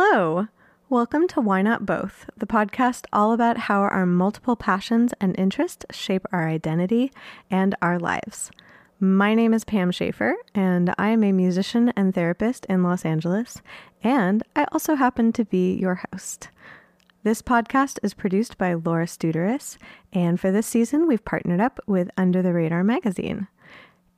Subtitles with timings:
[0.00, 0.46] Hello.
[0.88, 5.84] Welcome to Why Not Both, the podcast all about how our multiple passions and interests
[5.90, 7.10] shape our identity
[7.50, 8.52] and our lives.
[9.00, 13.60] My name is Pam Schaefer, and I am a musician and therapist in Los Angeles,
[14.04, 16.50] and I also happen to be your host.
[17.24, 19.78] This podcast is produced by Laura Studeris,
[20.12, 23.48] and for this season, we've partnered up with Under the Radar magazine.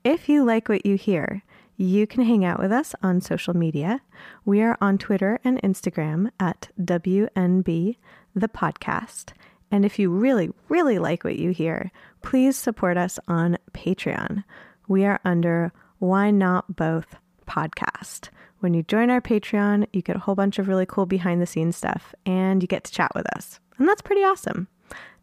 [0.04, 1.42] If you like what you hear,
[1.80, 4.02] you can hang out with us on social media.
[4.44, 7.96] We are on Twitter and Instagram at WNB
[8.34, 9.32] the podcast.
[9.70, 11.90] And if you really, really like what you hear,
[12.22, 14.44] please support us on Patreon.
[14.88, 17.16] We are under Why Not Both
[17.46, 18.28] podcast.
[18.58, 21.46] When you join our Patreon, you get a whole bunch of really cool behind the
[21.46, 23.58] scenes stuff and you get to chat with us.
[23.78, 24.68] And that's pretty awesome.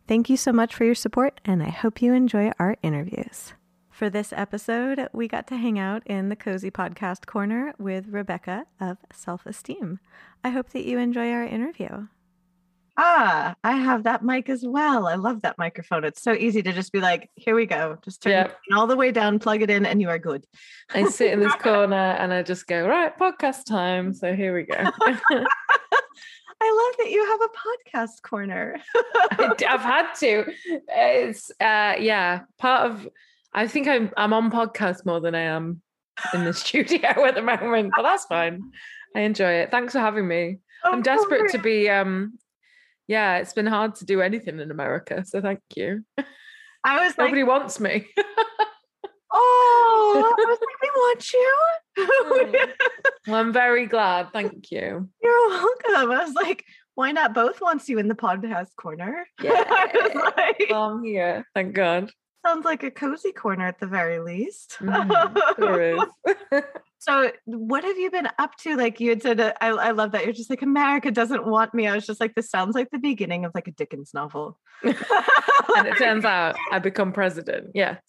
[0.07, 3.53] Thank you so much for your support, and I hope you enjoy our interviews.
[3.97, 8.65] For this episode, we got to hang out in the Cozy Podcast Corner with Rebecca
[8.79, 9.99] of Self Esteem.
[10.43, 12.05] I hope that you enjoy our interview.
[12.99, 15.07] Ah, I have that mic as well.
[15.07, 16.03] I love that microphone.
[16.03, 17.97] It's so easy to just be like, here we go.
[18.03, 18.57] Just turn Yep.
[18.67, 20.45] it all the way down, plug it in, and you are good.
[20.93, 24.13] I sit in this corner and I just go, right, podcast time.
[24.13, 24.75] So here we go.
[26.59, 28.77] I love that you have a podcast corner.
[28.95, 30.45] I- I've had to.
[30.87, 33.07] It's uh yeah, part of
[33.53, 35.81] I think I'm I'm on podcast more than I am
[36.33, 38.71] in the studio at the moment, but that's fine.
[39.15, 39.71] I enjoy it.
[39.71, 40.57] Thanks for having me.
[40.83, 42.37] I'm desperate to be um
[43.07, 46.03] yeah, it's been hard to do anything in America, so thank you.
[46.83, 48.05] I was like, Nobody wants me.
[49.33, 51.53] oh, I was like, we want you.
[53.27, 54.31] Well, I'm very glad.
[54.33, 55.09] Thank you.
[55.21, 55.95] You're welcome.
[55.95, 56.63] I was like,
[56.95, 59.25] why not both wants you in the podcast corner?
[59.39, 60.31] I was Yeah.
[60.37, 61.45] like, Well, I'm here.
[61.53, 62.11] Thank God.
[62.45, 64.77] Sounds like a cozy corner at the very least.
[64.81, 66.33] Is.
[66.99, 68.75] So, what have you been up to?
[68.75, 71.73] Like you had said, uh, I, I love that you're just like America doesn't want
[71.73, 71.87] me.
[71.87, 74.59] I was just like, this sounds like the beginning of like a Dickens novel.
[74.83, 74.95] and
[75.87, 77.71] it turns out I become president.
[77.73, 77.99] Yes.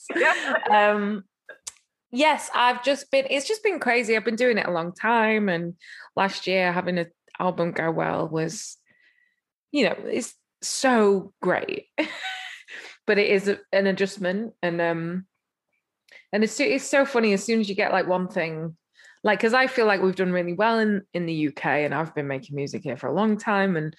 [0.71, 1.25] Um
[2.10, 4.16] yes, I've just been it's just been crazy.
[4.16, 5.75] I've been doing it a long time and
[6.16, 8.78] last year having an album go well was
[9.71, 11.87] you know, it's so great.
[13.09, 15.27] but it is an adjustment and um
[16.33, 18.77] and it's it's so funny as soon as you get like one thing
[19.25, 22.15] like because I feel like we've done really well in in the UK and I've
[22.15, 23.97] been making music here for a long time and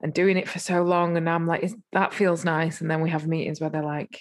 [0.00, 3.10] and doing it for so long and I'm like that feels nice and then we
[3.10, 4.20] have meetings where they're like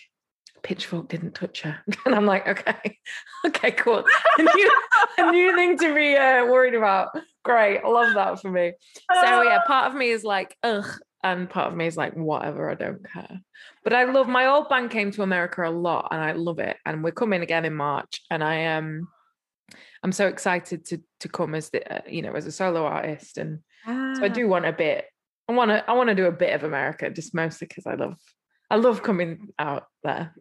[0.63, 2.97] pitchfork didn't touch her and I'm like okay
[3.45, 4.03] okay cool.
[4.39, 4.71] A new,
[5.19, 7.09] a new thing to be uh, worried about.
[7.43, 8.73] Great I love that for me.
[9.13, 10.89] So yeah part of me is like ugh
[11.23, 13.41] and part of me is like whatever I don't care
[13.83, 16.77] but I love my old band came to America a lot and I love it
[16.85, 19.07] and we're coming again in March and I am
[20.03, 23.37] I'm so excited to to come as the uh, you know as a solo artist
[23.37, 25.05] and so I do want a bit.
[25.47, 25.89] I want to.
[25.89, 28.17] I want to do a bit of America, just mostly because I love.
[28.69, 30.35] I love coming out there.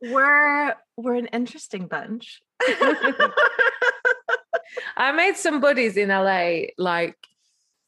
[0.00, 2.40] We're we're an interesting bunch.
[4.96, 7.16] I made some buddies in LA like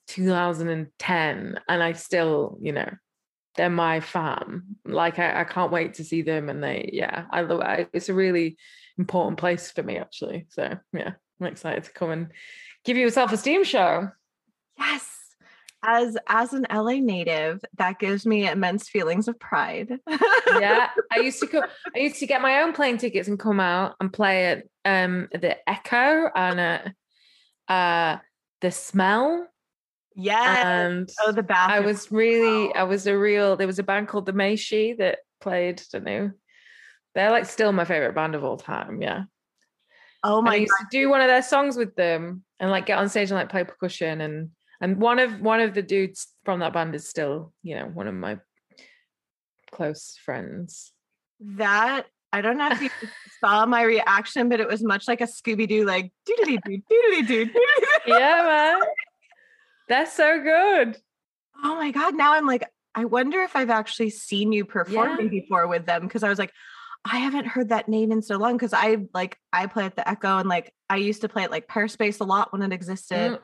[0.09, 2.91] 2010, and I still, you know,
[3.57, 4.77] they're my fam.
[4.85, 7.61] Like I, I can't wait to see them, and they, yeah, I love.
[7.61, 8.57] I, it's a really
[8.99, 10.47] important place for me, actually.
[10.51, 12.29] So yeah, I'm excited to come and
[12.85, 14.09] give you a self esteem show.
[14.79, 15.11] yes.
[15.87, 19.99] As as an LA native, that gives me immense feelings of pride.
[20.61, 21.65] yeah i used to come
[21.95, 25.29] i used to get my own plane tickets and come out and play at um
[25.33, 26.95] the echo and at
[27.69, 28.19] uh
[28.61, 29.47] the smell
[30.17, 30.65] Yes.
[30.65, 34.27] and oh, the i was really i was a real there was a band called
[34.27, 36.31] the Mae Shi that played I don't know
[37.15, 39.25] they're like still my favorite band of all time yeah
[40.23, 42.87] oh And i my used to do one of their songs with them and like
[42.87, 44.51] get on stage and like play percussion and
[44.81, 48.07] and one of one of the dudes from that band is still you know one
[48.07, 48.39] of my
[49.73, 50.93] close friends
[51.41, 52.91] that I don't know if you
[53.41, 57.27] saw my reaction, but it was much like a Scooby Doo, like doodly doo, doodly
[57.29, 57.61] doo, doodly doo.
[58.09, 58.81] yeah, man.
[59.89, 60.97] That's so good.
[61.63, 62.15] Oh my god!
[62.15, 62.65] Now I'm like,
[62.95, 66.53] I wonder if I've actually seen you performing before with them because I was like,
[67.05, 70.09] I haven't heard that name in so long because I like I play at the
[70.09, 73.33] Echo and like I used to play at like Pehrspace a lot when it existed,
[73.33, 73.39] Mm,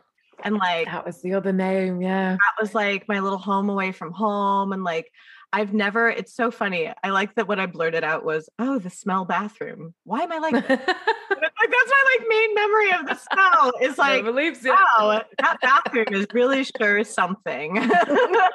[0.44, 2.00] and like that was the other name.
[2.00, 2.32] Yeah.
[2.32, 5.10] that was like my little home away from home and like
[5.52, 6.92] I've never it's so funny.
[7.02, 9.94] I like that what I blurted out was, oh, the smell bathroom.
[10.04, 14.24] Why am I like, like that's my like main memory of the smell It's like
[14.24, 14.70] believes it.
[14.70, 17.78] wow, that bathroom is really sure something.
[17.78, 18.48] I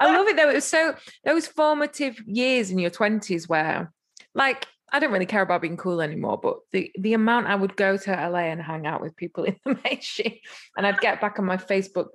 [0.00, 0.50] love it though.
[0.50, 0.94] It was so
[1.24, 3.92] those formative years in your twenties where,
[4.34, 7.76] like, I don't really care about being cool anymore, but the the amount I would
[7.76, 10.42] go to LA and hang out with people in the Mae Shi,
[10.76, 12.08] and I'd get back on my Facebook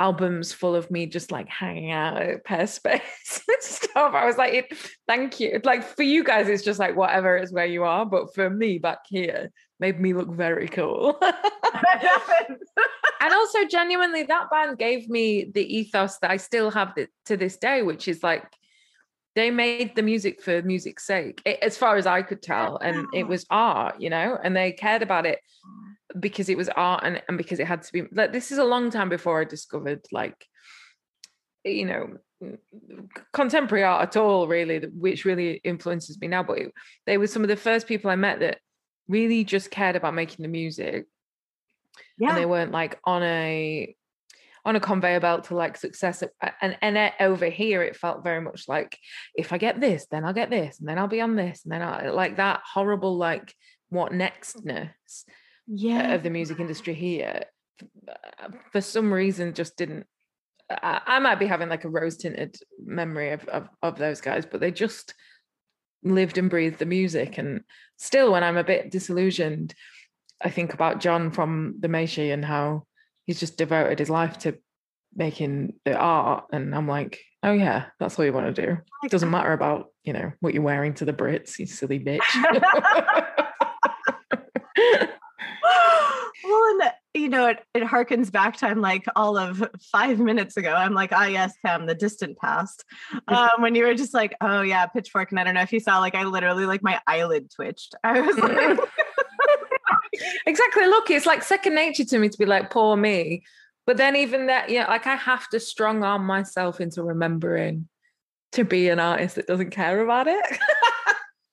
[0.00, 2.80] albums full of me just like hanging out at Pehrspace
[3.48, 4.14] and stuff.
[4.14, 5.60] I was like, it, thank you.
[5.62, 8.78] Like for you guys, it's just like whatever is where you are, but for me
[8.78, 11.18] back here, made me look very cool.
[13.20, 16.94] and also, genuinely, that band gave me the ethos that I still have
[17.26, 18.44] to this day, which is like
[19.36, 23.28] they made the music for music's sake, as far as I could tell, and it
[23.28, 25.38] was art, you know, and they cared about it
[26.18, 28.64] because it was art and, and because it had to be like this is a
[28.64, 30.46] long time before I discovered like
[31.64, 32.58] you know mm,
[33.32, 36.72] contemporary art at all really which really influences me now but it,
[37.06, 38.58] they were some of the first people I met that
[39.08, 41.06] really just cared about making the music.
[42.18, 43.94] Yeah and they weren't like on a
[44.64, 46.22] on a conveyor belt to like success
[46.60, 48.98] and and uh, over here it felt very much like
[49.34, 51.72] if i get this then i'll get this and then i'll be on this and
[51.72, 53.54] then i like that horrible like
[53.88, 54.90] what nextness
[55.66, 56.14] yeah.
[56.14, 57.44] of the music industry here
[58.08, 60.06] uh, for some reason just didn't
[60.70, 64.46] I, I might be having like a rose tinted memory of, of of those guys
[64.46, 65.14] but they just
[66.02, 67.62] lived and breathed the music and
[67.98, 69.74] still when i'm a bit disillusioned
[70.42, 72.84] i think about john from the Mae Shi and how
[73.26, 74.56] he's just devoted his life to
[75.14, 79.10] making the art and i'm like oh yeah that's all you want to do it
[79.10, 82.20] doesn't matter about you know what you're wearing to the brits you silly bitch
[84.76, 85.19] well, and you
[87.30, 90.72] know, it, it harkens back to I'm like all of five minutes ago.
[90.72, 92.84] I'm like, ah, yes, Pam, the distant past.
[93.28, 95.30] Um, when you were just like, oh yeah, pitchfork.
[95.30, 97.94] And I don't know if you saw, like, I literally like my eyelid twitched.
[98.02, 98.78] I was like,
[100.46, 100.86] exactly.
[100.86, 103.44] Look, it's like second nature to me to be like, poor me.
[103.86, 107.88] But then even that, yeah, like I have to strong arm myself into remembering
[108.52, 110.44] to be an artist that doesn't care about it.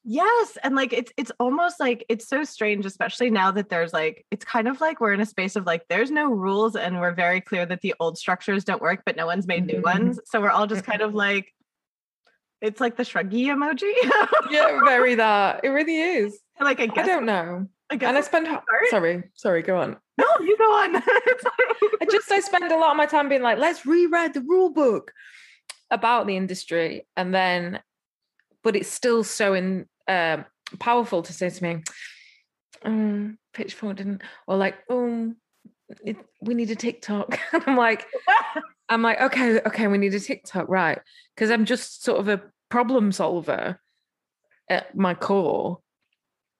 [0.09, 4.25] Yes, and like it's it's almost like it's so strange especially now that there's like
[4.31, 7.13] it's kind of like we're in a space of like there's no rules and we're
[7.13, 10.05] very clear that the old structures don't work but no one's made new mm-hmm.
[10.05, 10.19] ones.
[10.23, 11.53] So we're all just kind of like
[12.61, 13.91] it's like the shruggy emoji.
[14.49, 15.59] yeah, very that.
[15.65, 16.39] It really is.
[16.61, 17.67] like I guess I don't know.
[17.89, 18.47] I guess and I spend
[18.89, 19.97] sorry, sorry, go on.
[20.17, 20.95] No, you go on.
[21.03, 24.69] I just I spend a lot of my time being like, let's rewrite the rule
[24.69, 25.11] book
[25.91, 27.81] about the industry and then
[28.63, 30.45] but it's still so in um,
[30.79, 31.83] powerful to say to me,
[32.83, 35.33] um, Pitchfork didn't, or like, oh,
[36.03, 37.39] it, we need a TikTok.
[37.53, 38.05] And I'm like,
[38.89, 40.99] I'm like, okay, okay, we need a TikTok, right?
[41.35, 43.79] Because I'm just sort of a problem solver
[44.69, 45.79] at my core.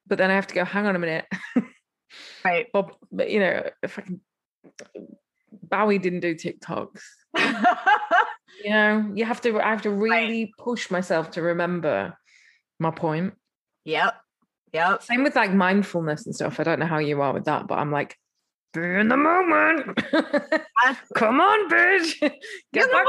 [0.08, 1.26] But then I have to go, hang on a minute.
[2.46, 2.68] right.
[2.72, 4.22] Bob, but you know, if I can,
[5.52, 7.02] Bowie didn't do TikToks.
[8.64, 10.52] you know, you have to, I have to really right.
[10.58, 12.18] push myself to remember
[12.80, 13.34] my point.
[13.86, 14.16] Yep.
[14.74, 15.04] Yep.
[15.04, 16.60] Same with like mindfulness and stuff.
[16.60, 18.18] I don't know how you are with that, but I'm like,
[18.74, 19.98] be in the moment.
[21.16, 22.20] Come on, bitch.
[22.74, 23.06] Get back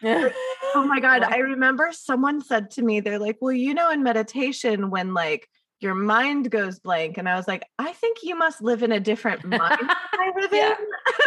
[0.00, 0.32] there.
[0.74, 1.24] oh my God.
[1.24, 5.48] I remember someone said to me, they're like, well, you know, in meditation, when like
[5.80, 7.18] your mind goes blank.
[7.18, 9.80] And I was like, I think you must live in a different mind
[10.52, 10.74] yeah.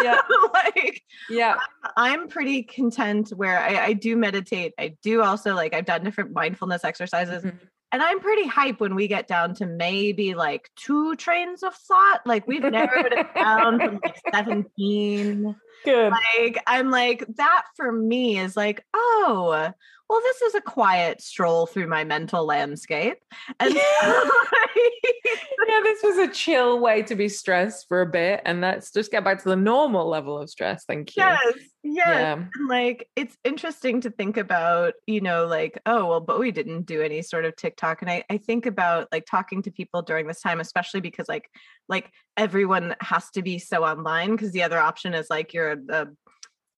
[0.04, 0.22] yeah.
[0.54, 1.56] like, yeah.
[1.96, 4.74] I'm pretty content where I, I, do meditate.
[4.80, 7.44] I do also like, I've done different mindfulness exercises.
[7.44, 7.58] Mm-hmm.
[7.94, 12.22] And I'm pretty hype when we get down to maybe like two trains of thought.
[12.26, 15.56] Like we've narrowed it down from like 17.
[15.84, 16.12] Good.
[16.12, 19.72] Like I'm like, that for me is like, oh,
[20.12, 23.20] well, this is a quiet stroll through my mental landscape.
[23.62, 28.42] And yeah, this was a chill way to be stressed for a bit.
[28.44, 30.84] And let's just get back to the normal level of stress.
[30.84, 31.24] Thank you.
[31.24, 31.54] Yes.
[31.84, 32.08] Yes.
[32.08, 32.34] Yeah.
[32.34, 36.88] And like it's interesting to think about, you know, like, oh, well, but we didn't
[36.88, 38.02] do any sort of TikTok.
[38.02, 41.50] And I, I think about like talking to people during this time, especially because like
[41.88, 45.78] like everyone has to be so online because the other option is like you're a,
[45.90, 46.08] a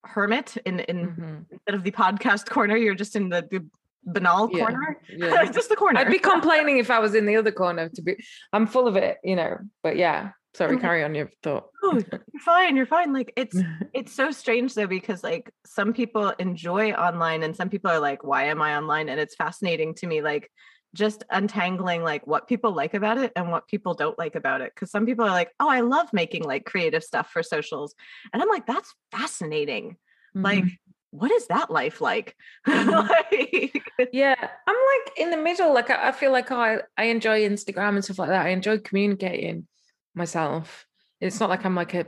[0.03, 1.35] hermit in in mm-hmm.
[1.51, 3.65] instead of the podcast corner you're just in the, the
[4.05, 4.65] banal yeah.
[4.65, 5.45] corner yeah.
[5.51, 8.15] just the corner i'd be complaining if i was in the other corner to be
[8.51, 12.41] i'm full of it you know but yeah sorry carry on your thought oh, you're
[12.41, 13.57] fine you're fine like it's
[13.93, 18.23] it's so strange though because like some people enjoy online and some people are like
[18.23, 20.51] why am i online and it's fascinating to me like
[20.93, 24.71] just untangling like what people like about it and what people don't like about it
[24.73, 27.95] because some people are like oh i love making like creative stuff for socials
[28.31, 29.97] and i'm like that's fascinating
[30.35, 30.43] mm-hmm.
[30.43, 30.65] like
[31.11, 32.35] what is that life like?
[32.67, 32.89] Mm-hmm.
[32.89, 33.83] like
[34.13, 37.95] yeah i'm like in the middle like i, I feel like I, I enjoy instagram
[37.95, 39.67] and stuff like that i enjoy communicating
[40.15, 40.85] myself
[41.19, 42.07] it's not like i'm like a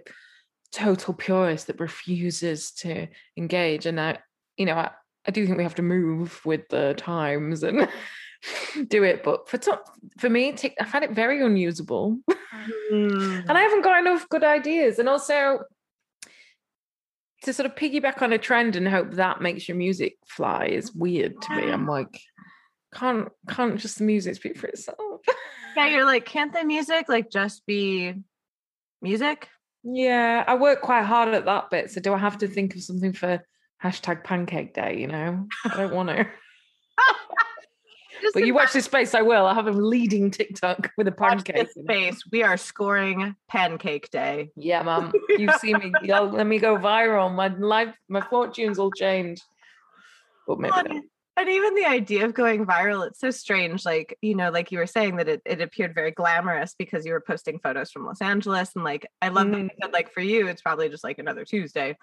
[0.72, 4.18] total purist that refuses to engage and i
[4.58, 4.92] you know I,
[5.28, 7.88] I do think we have to move with the times and
[8.88, 9.24] do it.
[9.24, 12.18] But for top, for me, I find it very unusable,
[12.92, 13.40] mm.
[13.48, 15.00] and I haven't got enough good ideas.
[15.00, 15.60] And also,
[17.44, 20.94] to sort of piggyback on a trend and hope that makes your music fly is
[20.94, 21.72] weird to me.
[21.72, 22.20] I'm like,
[22.94, 25.22] can't can't just the music speak for itself?
[25.78, 28.14] yeah, you're like, can't the music like just be
[29.02, 29.48] music?
[29.84, 31.92] Yeah, I work quite hard at that bit.
[31.92, 33.44] So do I have to think of something for
[33.84, 34.98] hashtag pancake day?
[35.00, 36.28] You know, I don't want to.
[38.34, 39.46] but you watch this space, I will.
[39.46, 41.70] I have a leading TikTok with a pancake.
[41.70, 42.24] space.
[42.32, 44.52] We are scoring pancake day.
[44.56, 45.12] Yeah, mom.
[45.30, 45.92] You see me.
[46.04, 47.34] You'll, let me go viral.
[47.34, 49.42] My life, my fortunes will change.
[50.48, 50.88] But maybe not
[51.38, 54.78] and even the idea of going viral it's so strange like you know like you
[54.78, 58.22] were saying that it, it appeared very glamorous because you were posting photos from los
[58.22, 59.70] angeles and like i love mm.
[59.80, 61.98] that like for you it's probably just like another tuesday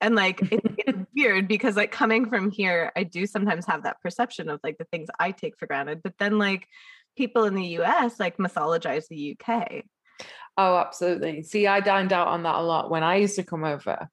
[0.00, 4.00] and like it, it's weird because like coming from here i do sometimes have that
[4.00, 6.66] perception of like the things i take for granted but then like
[7.16, 9.84] people in the us like mythologize the uk
[10.56, 11.42] oh absolutely.
[11.42, 14.08] See i dined out on that a lot when i used to come over.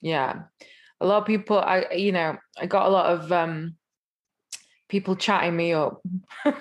[0.00, 0.42] Yeah.
[1.00, 3.76] A lot of people i you know i got a lot of um
[4.88, 6.00] people chatting me up.
[6.44, 6.58] mm-hmm.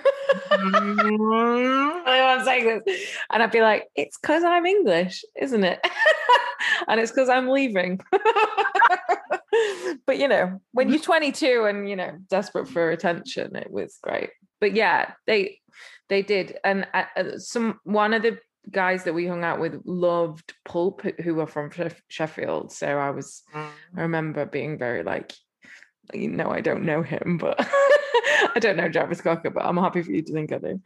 [2.08, 3.18] I'm saying this.
[3.32, 5.80] And I'd be like, it's because I'm English, isn't it?
[6.88, 8.00] and it's because I'm leaving.
[10.06, 14.32] but you know, when you're 22 and you know, desperate for attention, it was great.
[14.60, 15.60] But yeah, they
[16.10, 16.58] they did.
[16.64, 18.40] And uh, uh some one of the
[18.72, 21.70] guys that we hung out with loved pulp who were from
[22.08, 22.72] Sheffield.
[22.72, 23.68] So I was mm.
[23.96, 25.34] I remember being very like
[26.14, 27.68] you know, I don't know him, but
[28.56, 30.82] I don't know Jarvis Cocker, but I'm happy for you to think I do.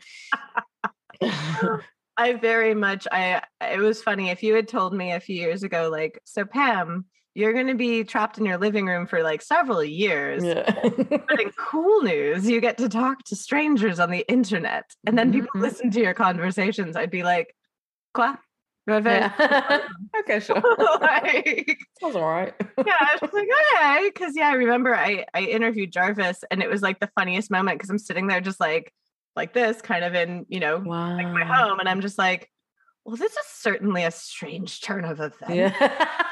[2.17, 5.63] I very much I it was funny if you had told me a few years
[5.63, 9.83] ago, like, so Pam, you're gonna be trapped in your living room for like several
[9.83, 10.43] years.
[10.43, 10.69] Yeah.
[10.83, 14.93] but in cool news, you get to talk to strangers on the internet.
[15.05, 15.61] And then people mm-hmm.
[15.61, 16.95] listen to your conversations.
[16.95, 17.55] I'd be like,
[18.89, 19.81] Yeah.
[20.19, 20.61] okay, sure.
[21.01, 22.53] like, Sounds all right.
[22.85, 24.11] yeah, I was like, okay.
[24.11, 27.77] Cause yeah, I remember I I interviewed Jarvis and it was like the funniest moment
[27.77, 28.93] because I'm sitting there just like
[29.35, 31.15] like this, kind of in, you know, wow.
[31.15, 31.79] like my home.
[31.79, 32.49] And I'm just like,
[33.05, 35.49] well, this is certainly a strange turn of events.
[35.49, 36.25] Yeah.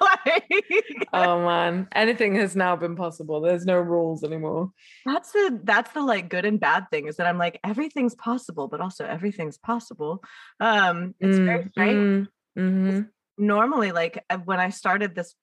[0.26, 3.40] like, oh man, anything has now been possible.
[3.40, 4.70] There's no rules anymore.
[5.04, 8.68] That's the that's the like good and bad thing is that I'm like everything's possible,
[8.68, 10.22] but also everything's possible.
[10.60, 12.28] Um, it's mm, very strange.
[12.58, 13.00] Mm, mm-hmm.
[13.38, 15.34] Normally, like uh, when I started this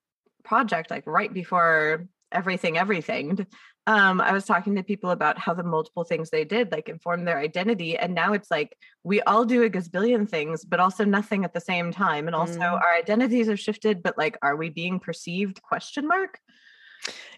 [0.43, 3.45] project, like right before everything, everything,
[3.85, 7.27] um, I was talking to people about how the multiple things they did like informed
[7.27, 7.97] their identity.
[7.97, 11.59] And now it's like we all do a gazillion things, but also nothing at the
[11.59, 12.27] same time.
[12.27, 12.71] And also mm.
[12.71, 15.61] our identities have shifted, but like, are we being perceived?
[15.61, 16.39] Question mark.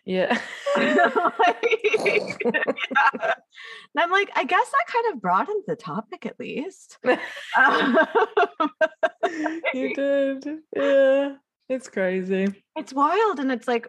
[0.05, 0.39] Yeah.
[0.77, 1.65] like,
[2.05, 2.33] yeah.
[2.43, 3.33] And
[3.97, 6.99] I'm like, I guess that kind of broadened the topic at least.
[9.73, 10.45] you did.
[10.75, 11.37] Yeah.
[11.67, 12.53] It's crazy.
[12.75, 13.39] It's wild.
[13.39, 13.87] And it's like,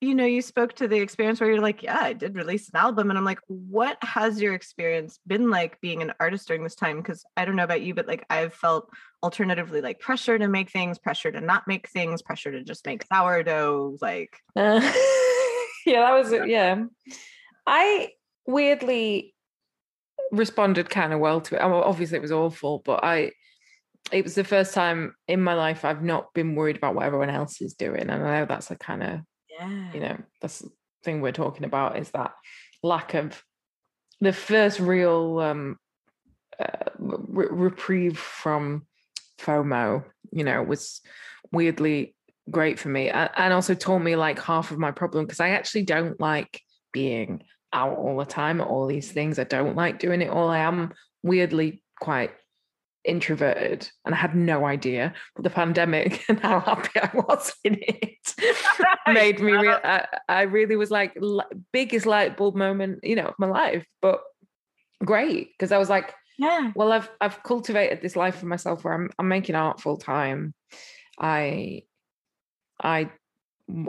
[0.00, 2.76] you know, you spoke to the experience where you're like, yeah, I did release an
[2.76, 3.08] album.
[3.08, 6.98] And I'm like, what has your experience been like being an artist during this time?
[6.98, 8.90] Because I don't know about you, but like I've felt
[9.22, 13.06] alternatively like pressure to make things, pressure to not make things, pressure to just make
[13.10, 13.96] sourdough.
[14.02, 14.80] Like, uh,
[15.86, 16.48] yeah, that was it.
[16.48, 16.84] Yeah.
[17.66, 18.10] I
[18.46, 19.34] weirdly
[20.30, 21.62] responded kind of well to it.
[21.62, 23.32] obviously, it was awful, but I,
[24.12, 27.30] it was the first time in my life I've not been worried about what everyone
[27.30, 28.02] else is doing.
[28.02, 29.20] And I know that's a kind of
[29.58, 29.92] yeah.
[29.92, 30.70] you know the
[31.04, 32.32] thing we're talking about is that
[32.82, 33.42] lack of
[34.20, 35.76] the first real um
[36.58, 38.86] uh, re- reprieve from
[39.38, 41.00] FOMO, you know, was
[41.52, 42.14] weirdly
[42.50, 45.82] great for me and also taught me like half of my problem because I actually
[45.82, 46.60] don't like
[46.92, 49.38] being out all the time at all these things.
[49.38, 50.48] I don't like doing it all.
[50.48, 52.30] I am weirdly quite
[53.06, 55.14] introverted and I had no idea.
[55.34, 58.34] But the pandemic and how happy I was in it
[59.08, 59.78] made me real.
[59.82, 61.16] I, I, really was like
[61.72, 63.86] biggest light bulb moment, you know, of my life.
[64.02, 64.20] But
[65.04, 66.72] great because I was like, yeah.
[66.74, 70.54] Well, I've I've cultivated this life for myself where I'm I'm making art full time.
[71.18, 71.84] I
[72.82, 73.10] I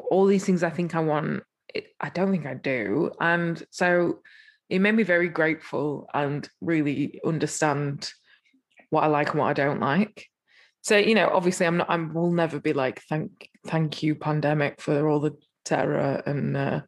[0.09, 1.43] all these things I think I want.
[1.73, 4.19] It, I don't think I do, and so
[4.69, 8.11] it made me very grateful and really understand
[8.89, 10.27] what I like and what I don't like.
[10.81, 14.81] So, you know, obviously I'm not I will never be like thank thank you pandemic
[14.81, 16.81] for all the terror and uh,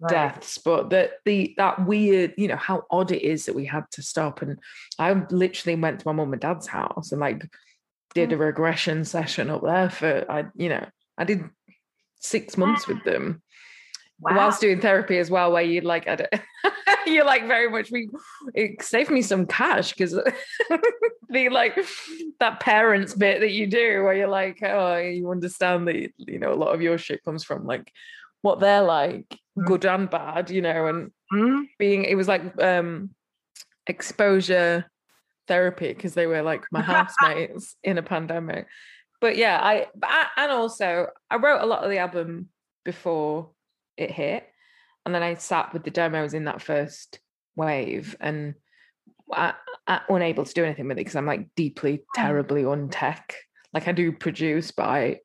[0.00, 0.10] right.
[0.10, 3.84] deaths but that the that weird you know how odd it is that we had
[3.92, 4.58] to stop and
[4.98, 7.46] i literally went to my mum and dad's house and like
[8.12, 8.40] did a mm.
[8.40, 10.84] regression session up there for i you know
[11.16, 11.44] i did
[12.18, 13.40] six months with them
[14.20, 14.36] wow.
[14.36, 16.34] whilst doing therapy as well, where you like, I don't,
[17.06, 18.08] you're like very much, we,
[18.54, 20.18] it saved me some cash because
[21.28, 21.78] the like
[22.40, 26.52] that parents bit that you do where you're like, oh, you understand that, you know,
[26.52, 27.92] a lot of your shit comes from like
[28.42, 29.66] what they're like, mm.
[29.66, 31.64] good and bad, you know, and mm.
[31.78, 33.10] being, it was like um
[33.86, 34.90] exposure
[35.46, 38.66] therapy because they were like my housemates in a pandemic.
[39.20, 42.48] But yeah, I, I and also I wrote a lot of the album
[42.84, 43.50] before
[43.96, 44.46] it hit,
[45.06, 47.20] and then I sat with the demos in that first
[47.56, 48.54] wave, and
[49.32, 49.54] I,
[49.86, 53.34] I unable to do anything with it because I'm like deeply, terribly on tech.
[53.72, 55.20] Like I do produce, but I,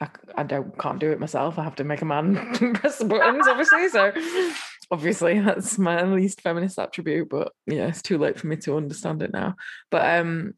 [0.00, 1.58] I, I don't can't do it myself.
[1.58, 2.34] I have to make a man
[2.74, 3.88] press the buttons, obviously.
[3.88, 4.12] So
[4.90, 9.22] obviously that's my least feminist attribute but yeah it's too late for me to understand
[9.22, 9.54] it now
[9.90, 10.54] but um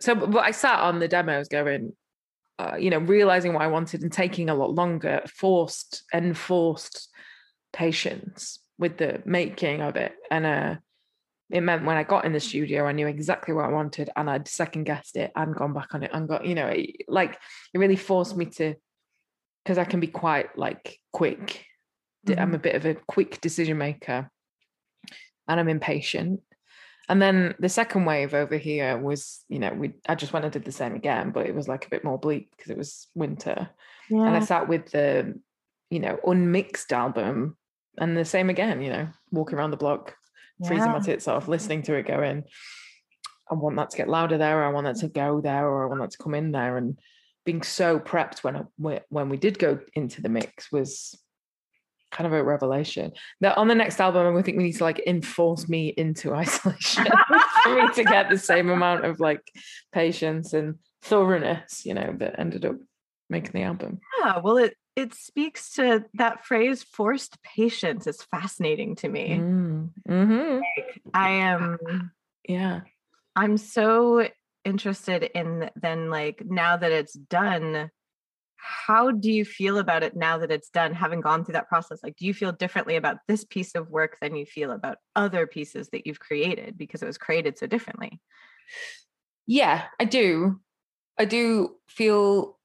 [0.00, 1.92] so but i sat on the demos going
[2.58, 7.08] uh, you know realizing what i wanted and taking a lot longer forced enforced
[7.72, 10.74] patience with the making of it and uh
[11.54, 14.28] it meant when I got in the studio, I knew exactly what I wanted, and
[14.28, 17.38] I'd second guessed it and gone back on it and got, you know, it, like
[17.72, 18.74] it really forced me to,
[19.64, 21.64] because I can be quite like quick
[22.26, 22.40] mm-hmm.
[22.40, 24.30] I'm a bit of a quick decision maker
[25.48, 26.40] and I'm impatient.
[27.08, 30.52] And then the second wave over here was, you know, we I just went and
[30.52, 33.08] did the same again, but it was like a bit more bleak because it was
[33.14, 33.68] winter.
[34.10, 34.26] Yeah.
[34.26, 35.38] And I sat with the,
[35.90, 37.58] you know, unmixed album
[37.98, 40.16] and the same again, you know, walking around the block,
[40.58, 40.68] yeah.
[40.68, 42.44] freezing my tits off, listening to it going,
[43.50, 45.84] I want that to get louder there, or I want that to go there, or
[45.84, 46.76] I want that to come in there.
[46.76, 46.98] And
[47.44, 51.18] being so prepped when I, when we did go into the mix was
[52.10, 53.12] kind of a revelation.
[53.40, 57.06] That on the next album, I think we need to like enforce me into isolation
[57.62, 59.42] for me to get the same amount of like
[59.92, 62.76] patience and thoroughness, you know, that ended up
[63.28, 64.00] making the album.
[64.20, 69.38] Yeah, well, it it speaks to that phrase forced patience is fascinating to me.
[69.38, 69.90] Mm.
[70.06, 72.10] hmm like, i am
[72.48, 72.80] yeah.
[73.36, 74.28] I'm so
[74.64, 77.90] interested in then like now that it's done
[78.56, 81.98] how do you feel about it now that it's done having gone through that process?
[82.02, 85.46] Like do you feel differently about this piece of work than you feel about other
[85.46, 88.20] pieces that you've created because it was created so differently?
[89.46, 90.60] Yeah i do.
[91.18, 92.58] I do feel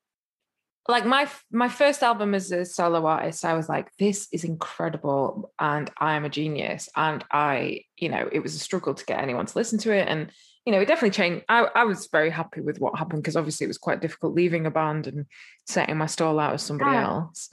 [0.89, 5.52] like my my first album as a solo artist i was like this is incredible
[5.60, 9.21] and i am a genius and i you know it was a struggle to get
[9.21, 10.32] anyone to listen to it and
[10.69, 11.45] you know, it definitely changed.
[11.49, 14.67] I, I was very happy with what happened because obviously it was quite difficult leaving
[14.67, 15.25] a band and
[15.65, 17.06] setting my stall out as somebody yeah.
[17.06, 17.52] else.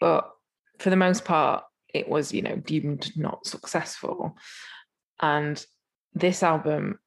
[0.00, 0.30] But
[0.78, 4.36] for the most part, it was, you know, deemed not successful.
[5.20, 5.64] And
[6.14, 7.00] this album,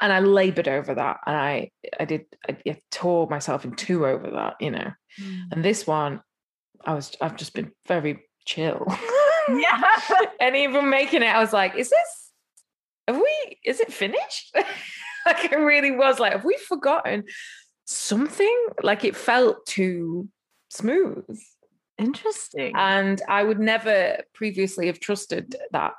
[0.00, 4.06] and I labored over that, and I, I did, I, I tore myself in two
[4.06, 4.92] over that, you know.
[5.20, 5.52] Mm.
[5.52, 6.20] And this one,
[6.84, 8.86] I was, I've just been very chill.
[9.48, 9.82] Yeah.
[10.40, 12.30] and even making it, I was like, is this
[13.10, 14.54] have we, is it finished?
[15.26, 17.24] like it really was like, have we forgotten
[17.84, 18.66] something?
[18.82, 20.28] Like it felt too
[20.68, 21.24] smooth.
[21.98, 22.72] Interesting.
[22.76, 25.94] And I would never previously have trusted that.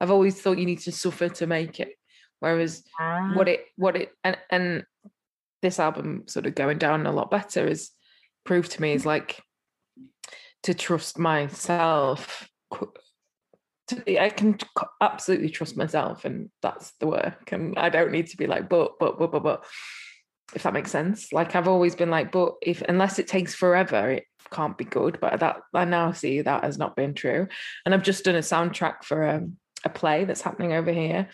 [0.00, 1.96] I've always thought you need to suffer to make it.
[2.42, 3.32] Whereas ah.
[3.34, 4.84] what it, what it, and, and
[5.62, 7.90] this album sort of going down a lot better is
[8.44, 9.40] proved to me is like
[10.64, 12.48] to trust myself
[14.06, 14.58] I can
[15.00, 17.52] absolutely trust myself, and that's the work.
[17.52, 19.64] And I don't need to be like, but, but, but, but, but.
[20.54, 21.32] If that makes sense.
[21.32, 25.18] Like I've always been like, but if unless it takes forever, it can't be good.
[25.18, 27.48] But that I now see that has not been true.
[27.86, 29.48] And I've just done a soundtrack for a,
[29.84, 31.28] a play that's happening over here.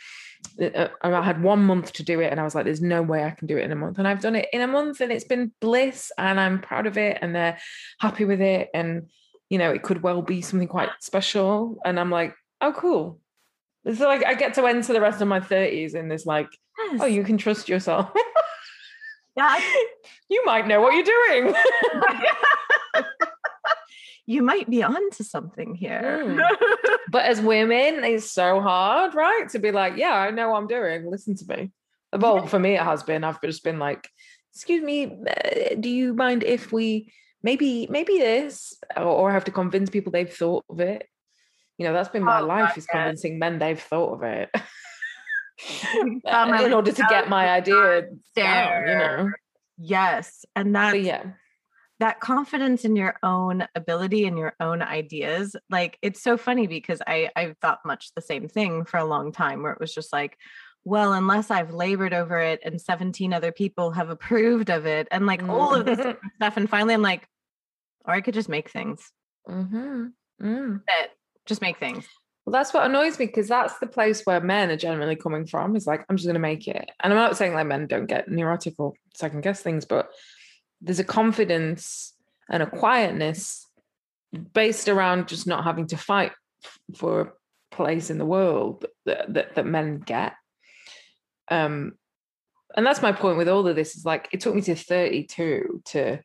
[0.61, 3.25] Uh, I had one month to do it, and I was like, "There's no way
[3.25, 5.13] I can do it in a month." And I've done it in a month, and
[5.13, 7.59] it's been bliss, and I'm proud of it, and they're
[8.01, 9.09] happy with it, and
[9.51, 11.79] you know, it could well be something quite special.
[11.85, 13.21] And I'm like, oh, cool.
[13.95, 16.49] So like I get to enter the rest of my 30s in this like,
[16.79, 17.01] yes.
[17.03, 18.11] oh, you can trust yourself.
[19.37, 19.61] yeah.
[20.31, 21.55] You might know what you're doing.
[24.29, 26.23] you might be onto something here.
[26.23, 26.99] Mm.
[27.11, 29.49] but as women, it's so hard, right?
[29.53, 31.11] To be like, yeah, I know what I'm doing.
[31.11, 31.71] Listen to me.
[32.13, 33.25] Well, for me, it has been.
[33.25, 34.07] I've just been like,
[34.53, 37.11] excuse me, uh, do you mind if we
[37.43, 41.07] maybe maybe this, or, or have to convince people they've thought of it?
[41.79, 44.51] You know, that's been my oh, life is convincing men they've thought of it.
[45.97, 49.31] in order to get my idea down, you know.
[49.79, 50.45] Yes.
[50.55, 51.31] And that yeah.
[52.01, 57.01] That confidence in your own ability and your own ideas, like it's so funny because
[57.07, 60.13] I I've thought much the same thing for a long time where it was just
[60.13, 60.37] like,
[60.85, 65.27] well, unless I've labored over it and 17 other people have approved of it and
[65.27, 65.99] like all of this
[66.37, 66.57] stuff.
[66.57, 67.27] And finally I'm like,
[68.05, 69.11] or I could just make things.
[69.49, 70.07] Mm-hmm
[70.43, 70.83] Mm.
[71.47, 72.07] just make things.
[72.45, 75.77] Well, that's what annoys me because that's the place where men are generally coming from.
[75.77, 76.91] Is like, I'm just going to make it.
[77.01, 80.11] And I'm not saying like men don't get neurotic or second guess things, but
[80.81, 82.15] there's a confidence
[82.51, 83.67] and a quietness
[84.53, 86.33] based around just not having to fight
[86.97, 90.35] for a place in the world that, that, that men get.
[91.51, 91.93] Um,
[92.77, 95.83] and that's my point with all of this is like, it took me to 32
[95.87, 96.21] to,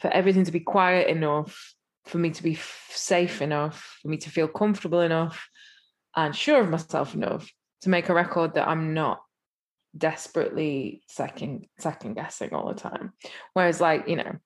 [0.00, 1.74] for everything to be quiet enough
[2.04, 5.48] for me to be f- safe enough, for me to feel comfortable enough
[6.14, 7.50] and sure of myself enough
[7.82, 9.20] to make a record that I'm not
[9.96, 13.12] desperately second second guessing all the time.
[13.54, 14.36] Whereas like, you know,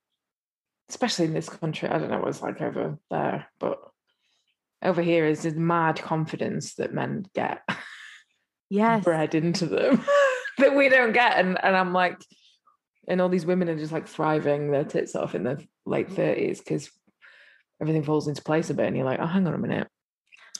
[0.89, 3.79] especially in this country, I don't know what it's like over there, but
[4.83, 7.61] over here is this mad confidence that men get
[8.69, 9.03] Yes.
[9.03, 10.01] bred into them
[10.57, 11.37] that we don't get.
[11.37, 12.17] And and I'm like,
[13.07, 16.59] and all these women are just like thriving their tits off in their late 30s
[16.59, 16.89] because
[17.81, 18.85] everything falls into place a bit.
[18.87, 19.87] And you're like, oh, hang on a minute.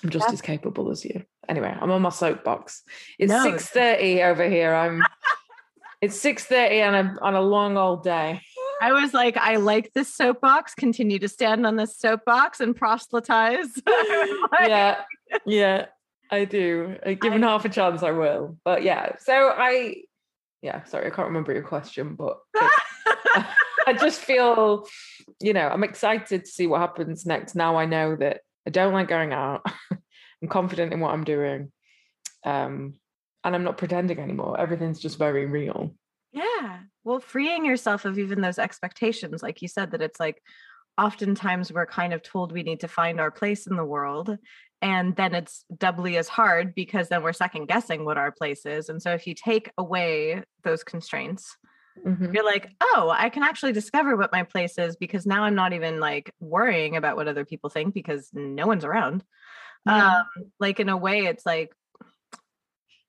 [0.04, 1.24] I'm just That's- as capable as you.
[1.48, 2.84] Anyway, I'm on my soapbox.
[3.20, 3.46] It's No.
[3.46, 4.74] 6:30 over here.
[4.74, 5.04] I'm
[6.02, 8.42] it's 6:30 on a on a long old day.
[8.82, 10.74] I was like, I like this soapbox.
[10.74, 13.68] Continue to stand on this soapbox and proselytize.
[14.52, 15.02] Like, yeah,
[15.46, 15.86] yeah,
[16.32, 16.98] I do.
[17.06, 18.58] Uh, Given half a chance, I will.
[18.66, 19.98] But yeah, so I,
[20.62, 22.40] yeah, sorry, I can't remember your question, but
[23.88, 24.88] I just feel,
[25.40, 27.56] you know, I'm excited to see what happens next.
[27.56, 29.66] Now I know that I don't like going out.
[29.92, 31.72] I'm confident in what I'm doing,
[32.46, 32.96] um,
[33.44, 34.60] and I'm not pretending anymore.
[34.60, 35.96] Everything's just very real.
[36.32, 36.80] Yeah.
[37.04, 40.42] Well, freeing yourself of even those expectations, like you said, that it's like
[40.98, 44.38] oftentimes we're kind of told we need to find our place in the world.
[44.82, 48.90] And then it's doubly as hard because then we're second guessing what our place is.
[48.90, 51.56] And so if you take away those constraints,
[52.06, 52.34] Mhm.
[52.34, 55.74] you're like, oh, I can actually discover what my place is because now I'm not
[55.74, 59.24] even like worrying about what other people think because no one's around.
[59.86, 60.20] Yeah.
[60.20, 60.26] Um,
[60.60, 61.72] like in a way, it's like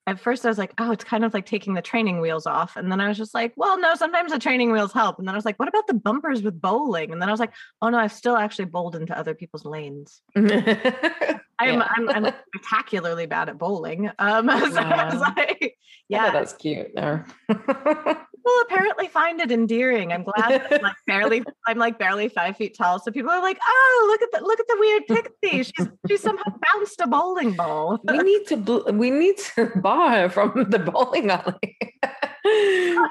[0.07, 2.77] at first I was like, oh, it's kind of like taking the training wheels off.
[2.77, 5.19] And then I was just like, well, no, sometimes the training wheels help.
[5.19, 7.13] And then I was like, what about the bumpers with bowling?
[7.13, 10.21] And then I was like, oh no, I've still actually bowled into other people's lanes.
[10.37, 11.89] I'm Yeah.
[11.89, 14.11] I'm, I'm spectacularly bad at bowling.
[14.19, 15.77] Um so I was like,
[16.09, 17.27] yeah, yeah, that's cute there.
[18.43, 20.13] people apparently find it endearing.
[20.13, 22.99] I'm glad that I'm like barely I'm like barely five feet tall.
[22.99, 25.63] So people are like, oh, look at the look at the weird pixie.
[25.65, 28.01] She's she somehow bounced a bowling ball.
[28.05, 31.77] we need to bl- we need to bar her from the bowling alley.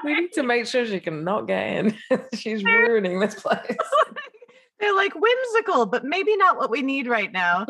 [0.04, 1.96] we need to make sure she can not get in.
[2.34, 3.76] She's ruining this place.
[4.80, 7.64] They're like whimsical, but maybe not what we need right now.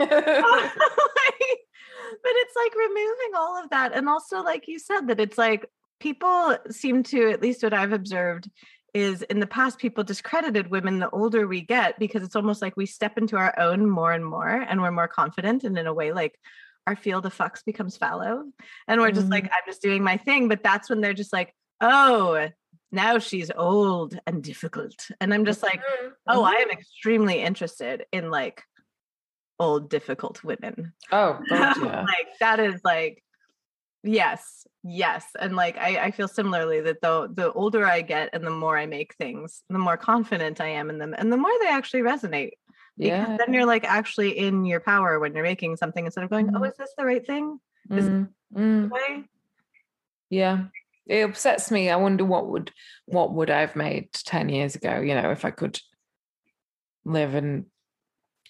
[2.23, 3.93] But it's like removing all of that.
[3.95, 5.67] And also, like you said, that it's like
[6.03, 8.51] people seem to, at least what I've observed,
[8.93, 12.77] is in the past, people discredited women the older we get because it's almost like
[12.77, 15.63] we step into our own more and more and we're more confident.
[15.63, 16.39] And in a way, like
[16.87, 18.45] our field of fucks becomes fallow.
[18.89, 19.53] And we're just like, mm-hmm.
[19.55, 20.49] I'm just doing my thing.
[20.49, 22.49] But that's when they're just like, oh,
[22.91, 25.09] now she's old and difficult.
[25.21, 26.09] And I'm just like, mm-hmm.
[26.27, 26.79] oh, I am mm-hmm.
[26.79, 28.63] extremely interested in like
[29.61, 30.93] old, difficult women.
[31.13, 33.23] oh like that is like
[34.03, 38.45] yes yes and like I, I feel similarly that though the older i get and
[38.45, 41.53] the more i make things the more confident i am in them and the more
[41.61, 42.53] they actually resonate
[42.99, 43.37] because yeah.
[43.39, 46.61] then you're like actually in your power when you're making something instead of going oh
[46.61, 46.69] Mhm.
[46.69, 47.61] is this the right thing
[47.91, 48.91] is- Mm, mm.
[48.91, 49.25] way
[50.31, 50.65] Yeah.
[51.07, 51.91] It upsets me.
[51.91, 52.71] I wonder what would
[53.07, 55.79] what would I have made 10 years ago, you know, if I could
[57.05, 57.67] live and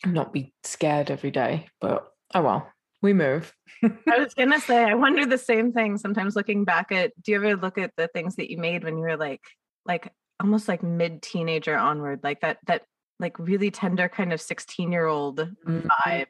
[0.06, 1.68] not be scared every day.
[1.80, 2.71] But oh well,
[3.02, 3.52] we move.
[3.82, 7.36] i was gonna say i wonder the same thing sometimes looking back at do you
[7.36, 9.42] ever look at the things that you made when you were like
[9.84, 12.82] like almost like mid teenager onward like that that
[13.18, 16.26] like really tender kind of 16 year old Mm, vibe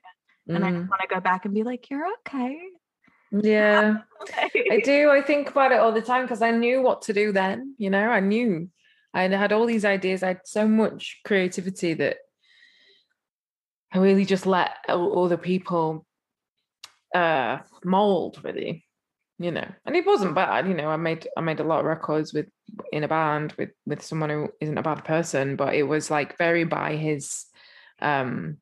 [0.48, 0.78] and I mm.
[0.78, 2.58] just want to go back and be like, "You're okay."
[3.30, 3.98] Yeah.
[4.36, 5.10] I do.
[5.10, 7.74] I think about it all the time because I knew what to do then.
[7.78, 8.68] You know, I knew
[9.14, 10.22] I had all these ideas.
[10.22, 12.16] I had so much creativity that
[13.92, 16.06] I really just let other people
[17.14, 18.86] uh mold really
[19.38, 19.66] you know?
[19.86, 22.46] And it wasn't bad you know i made i made a lot of records with
[22.92, 26.38] in a band with with someone who isn't a bad person but it was like
[26.38, 27.46] very by his
[28.00, 28.58] um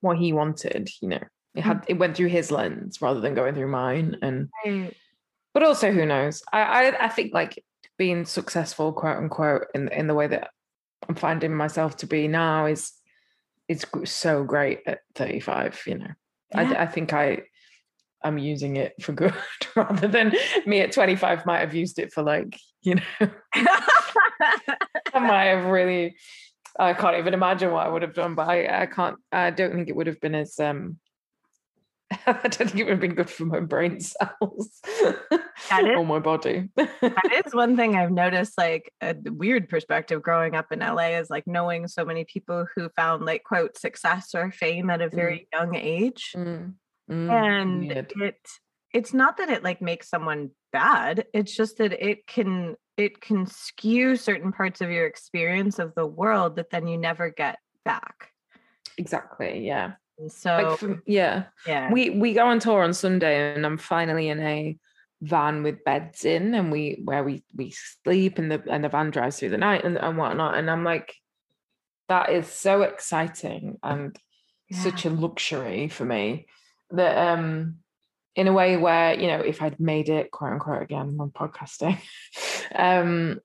[0.00, 1.22] what he wanted you know?
[1.54, 4.94] It had it went through his lens rather than going through mine and Right.
[5.54, 6.42] but also who knows?
[6.52, 7.64] I, I i think like
[7.96, 10.50] being successful quote unquote in in the way that
[11.08, 12.92] i'm finding myself to be now is
[13.66, 16.12] is so great at 35 you know
[16.52, 16.60] Yeah.
[16.60, 17.42] I, I think i
[18.24, 19.34] i'm using it for good
[19.76, 20.32] rather than
[20.66, 23.30] me at 25 might have used it for like you know
[25.14, 26.16] i might have really
[26.78, 29.16] I can't even imagine what I would have done, but I, I can't.
[29.32, 30.98] I don't think it would have been as um
[32.26, 34.80] I don't think it would have been good for my brain cells
[35.70, 36.70] or my body.
[36.76, 41.28] that is one thing I've noticed, like a weird perspective growing up in LA is
[41.28, 45.48] like knowing so many people who found like quote success or fame at a very
[45.52, 45.58] mm.
[45.58, 46.32] young age.
[46.34, 46.74] Mm.
[47.10, 47.30] Mm.
[47.30, 48.12] And Weird.
[48.20, 48.48] it
[48.94, 51.26] it's not that it like makes someone bad.
[51.34, 56.06] It's just that it can it can skew certain parts of your experience of the
[56.06, 58.30] world that then you never get back.
[58.96, 59.64] Exactly.
[59.66, 59.92] Yeah.
[60.18, 61.92] And so like for, yeah, yeah.
[61.92, 64.76] We we go on tour on Sunday, and I'm finally in a
[65.22, 67.72] van with beds in, and we where we we
[68.04, 70.56] sleep, and the and the van drives through the night and and whatnot.
[70.56, 71.14] And I'm like,
[72.08, 74.18] that is so exciting and
[74.68, 74.78] yeah.
[74.78, 76.46] such a luxury for me
[76.90, 77.76] that um
[78.34, 81.98] in a way where you know if I'd made it quote unquote again on podcasting,
[82.74, 83.40] um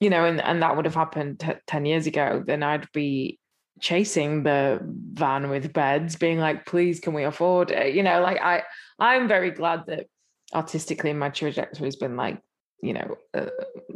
[0.00, 3.38] you know, and and that would have happened t- ten years ago, then I'd be
[3.80, 4.80] chasing the
[5.12, 7.94] van with beds being like please can we afford it?
[7.94, 8.62] You know like i
[8.98, 10.06] i'm very glad that
[10.54, 12.40] artistically my trajectory has been like
[12.82, 13.46] you know uh,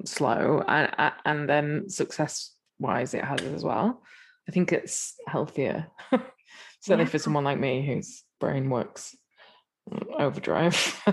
[0.04, 4.02] slow and and then success wise it has as well.
[4.48, 5.88] I think it's healthier
[6.80, 7.10] certainly yeah.
[7.10, 9.14] for someone like me whose brain works
[10.18, 11.02] overdrive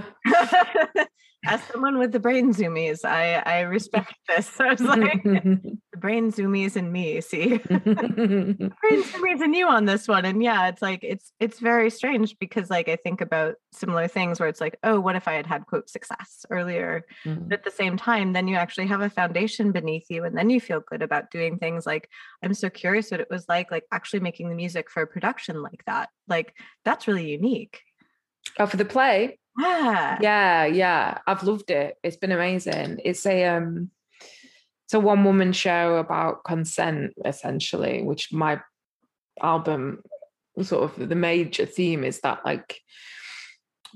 [1.48, 4.48] as someone with the brain zoomies, I I respect this.
[4.48, 7.22] So I was like, the brain zoomies and me.
[7.22, 10.26] See, brain zoomies and you on this one.
[10.26, 14.40] And yeah, it's like it's it's very strange because like I think about similar things
[14.40, 17.06] where it's like, oh, what if I had had quote success earlier?
[17.26, 17.50] Mm-hmm.
[17.50, 20.50] But at the same time, then you actually have a foundation beneath you, and then
[20.50, 22.10] you feel good about doing things like
[22.44, 25.62] I'm so curious what it was like, like actually making the music for a production
[25.62, 26.10] like that.
[26.28, 26.54] Like
[26.84, 27.82] that's really unique.
[28.60, 29.40] Oh, for the play.
[29.58, 30.18] Yeah.
[30.22, 31.18] Yeah, yeah.
[31.26, 31.98] I've loved it.
[32.04, 33.00] It's been amazing.
[33.04, 33.92] It's a um
[34.86, 38.62] it's a one woman show about consent essentially, which my
[39.42, 40.02] album
[40.62, 42.80] sort of the major theme is that like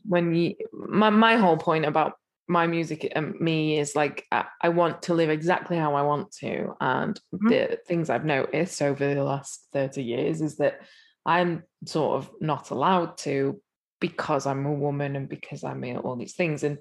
[0.03, 2.13] when you my my whole point about
[2.47, 6.31] my music and me is like I, I want to live exactly how I want
[6.39, 7.47] to and mm-hmm.
[7.47, 10.81] the things I've noticed over the last 30 years is that
[11.25, 13.61] I'm sort of not allowed to
[13.99, 16.63] because I'm a woman and because I'm you know, all these things.
[16.63, 16.79] And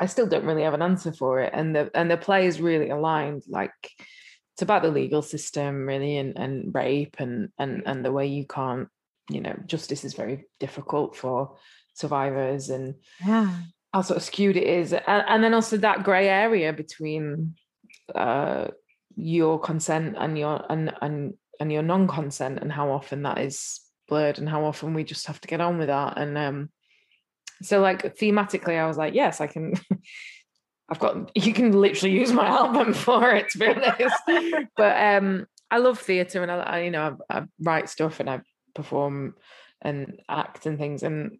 [0.00, 1.52] I still don't really have an answer for it.
[1.54, 3.72] And the and the play is really aligned, like
[4.54, 8.46] it's about the legal system, really, and, and rape and and and the way you
[8.46, 8.88] can't,
[9.30, 11.56] you know, justice is very difficult for
[11.94, 13.56] survivors and yeah.
[13.92, 14.92] how sort of skewed it is.
[14.92, 17.54] And, and then also that grey area between
[18.14, 18.68] uh
[19.16, 24.38] your consent and your and and and your non-consent and how often that is blurred
[24.38, 26.18] and how often we just have to get on with that.
[26.18, 26.70] And um,
[27.62, 29.74] so like thematically, I was like, yes, I can.
[30.86, 34.16] I've got you can literally use my album for it to be honest.
[34.76, 38.28] but um, I love theatre and I, I you know I, I, write stuff and
[38.28, 38.42] I
[38.74, 39.34] perform
[39.80, 41.38] and act and things and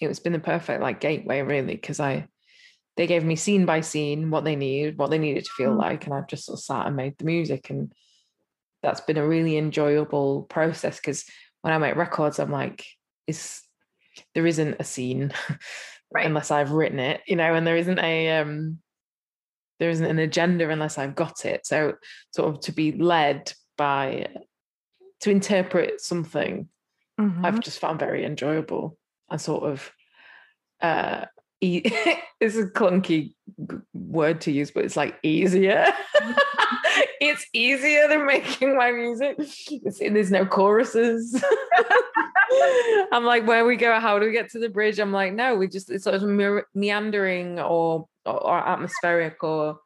[0.00, 2.28] it's been the perfect like gateway really because I
[2.96, 5.78] they gave me scene by scene what they needed what they needed to feel mm.
[5.78, 7.92] like and I've just sort of sat and made the music and
[8.82, 11.24] that's been a really enjoyable process because
[11.62, 12.84] when I make records, I'm like,
[13.26, 13.62] is
[14.34, 15.32] there isn't a scene
[16.10, 16.26] right.
[16.26, 18.78] unless I've written it, you know, and there isn't a um
[19.78, 21.66] there isn't an agenda unless I've got it.
[21.66, 21.94] So
[22.34, 24.28] sort of to be led by
[25.20, 26.68] to interpret something,
[27.18, 27.44] mm-hmm.
[27.44, 28.98] I've just found very enjoyable
[29.30, 29.92] and sort of
[30.80, 31.26] uh
[31.60, 33.34] it's a clunky
[34.10, 35.86] word to use, but it's like easier.
[37.20, 39.36] it's easier than making my music.
[39.38, 41.42] It's, there's no choruses.
[43.12, 43.98] I'm like, where we go?
[44.00, 44.98] How do we get to the bridge?
[44.98, 49.78] I'm like, no, we just it's sort of meandering or, or, or atmospheric or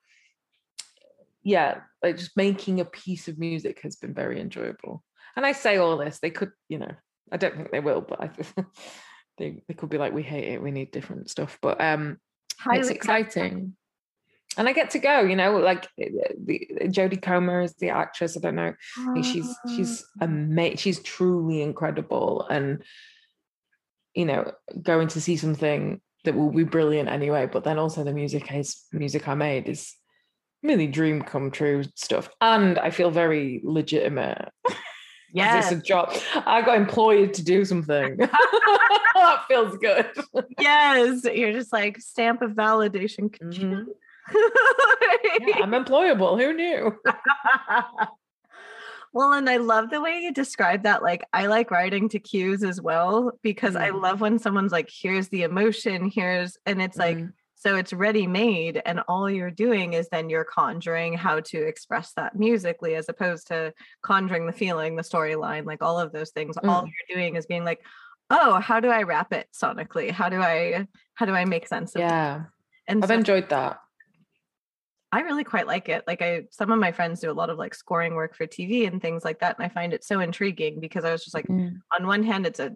[1.43, 5.03] yeah, like just making a piece of music has been very enjoyable.
[5.37, 6.93] And I say all this, they could, you know,
[7.31, 8.31] I don't think they will, but I,
[9.39, 11.59] they they could be like, we hate it, we need different stuff.
[11.61, 12.19] But um,
[12.59, 13.77] Highly it's exciting
[14.57, 17.91] and I get to go, you know, like eh, eh, the, Jodie Comer is the
[17.91, 18.37] actress.
[18.37, 18.75] I don't know.
[19.23, 20.25] She's she's ah.
[20.25, 20.77] amazing.
[20.77, 22.83] She's truly incredible, and
[24.15, 27.49] you know, going to see something that will be brilliant anyway.
[27.51, 29.95] But then also the music is music I made is
[30.63, 34.49] really dream come true stuff, and I feel very legitimate.
[35.37, 36.15] Yes, it's a job.
[36.47, 38.17] I got employed to do something.
[39.15, 40.07] that feels good.
[40.61, 43.37] yes, you're just like stamp of validation.
[43.37, 43.91] Mm-hmm
[45.47, 46.41] yeah, I'm employable.
[46.41, 46.97] Who knew?
[49.13, 51.03] well, and I love the way you describe that.
[51.03, 53.81] Like, I like writing to cues as well because mm.
[53.81, 57.33] I love when someone's like, here's the emotion, here's, and it's like, mm.
[57.57, 62.13] So it's ready made, and all you're doing is then you're conjuring how to express
[62.13, 66.59] that musically, as opposed to conjuring the feeling, the storyline, like all of those things.
[66.59, 66.69] Mm.
[66.69, 67.81] All you're doing is being like,
[68.29, 70.11] oh, how do I wrap it sonically?
[70.11, 72.39] How do I how do I make sense of yeah.
[72.39, 72.47] That?
[72.87, 73.81] And I've so, enjoyed that.
[75.15, 76.03] I really quite like it.
[76.09, 78.89] Like I some of my friends do a lot of like scoring work for TV
[78.89, 79.57] and things like that.
[79.57, 81.79] And I find it so intriguing because I was just like, mm.
[81.97, 82.73] on one hand, it's a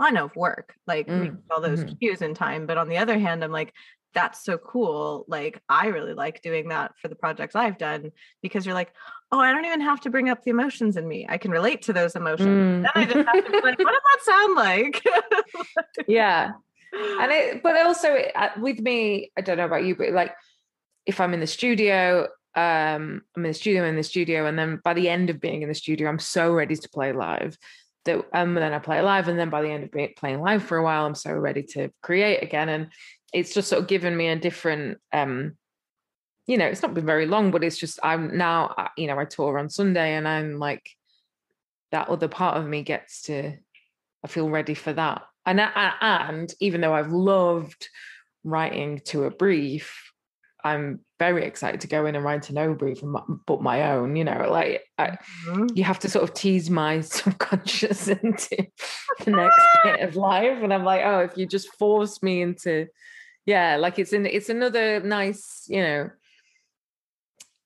[0.00, 1.36] ton of work, like mm.
[1.50, 1.96] all those mm-hmm.
[1.96, 2.64] cues in time.
[2.64, 3.74] But on the other hand, I'm like,
[4.14, 5.26] that's so cool.
[5.28, 8.94] Like I really like doing that for the projects I've done because you're like,
[9.30, 11.26] oh, I don't even have to bring up the emotions in me.
[11.28, 12.48] I can relate to those emotions.
[12.48, 12.82] Mm.
[12.84, 15.04] Then I just have to be like, what does that sound like?
[16.08, 16.52] yeah.
[16.94, 20.32] And it, but also uh, with me, I don't know about you, but like
[21.06, 24.58] if I'm in the studio, um, I'm in the studio, I'm in the studio, and
[24.58, 27.56] then by the end of being in the studio, I'm so ready to play live
[28.04, 30.40] that um, and then I play live, and then by the end of being, playing
[30.40, 32.88] live for a while, I'm so ready to create again, and
[33.32, 35.56] it's just sort of given me a different um,
[36.46, 39.18] you know, it's not been very long, but it's just I'm now, uh, you know,
[39.18, 40.90] I tour on Sunday, and I'm like
[41.92, 43.52] that other part of me gets to,
[44.24, 47.88] I feel ready for that, and and even though I've loved
[48.42, 50.09] writing to a brief
[50.64, 54.16] I'm very excited to go in and write an no brief and put my own,
[54.16, 55.66] you know, like I, mm-hmm.
[55.74, 58.66] you have to sort of tease my subconscious into
[59.24, 60.62] the next bit of life.
[60.62, 62.86] And I'm like, oh, if you just force me into,
[63.46, 66.10] yeah, like it's in, it's another nice, you know,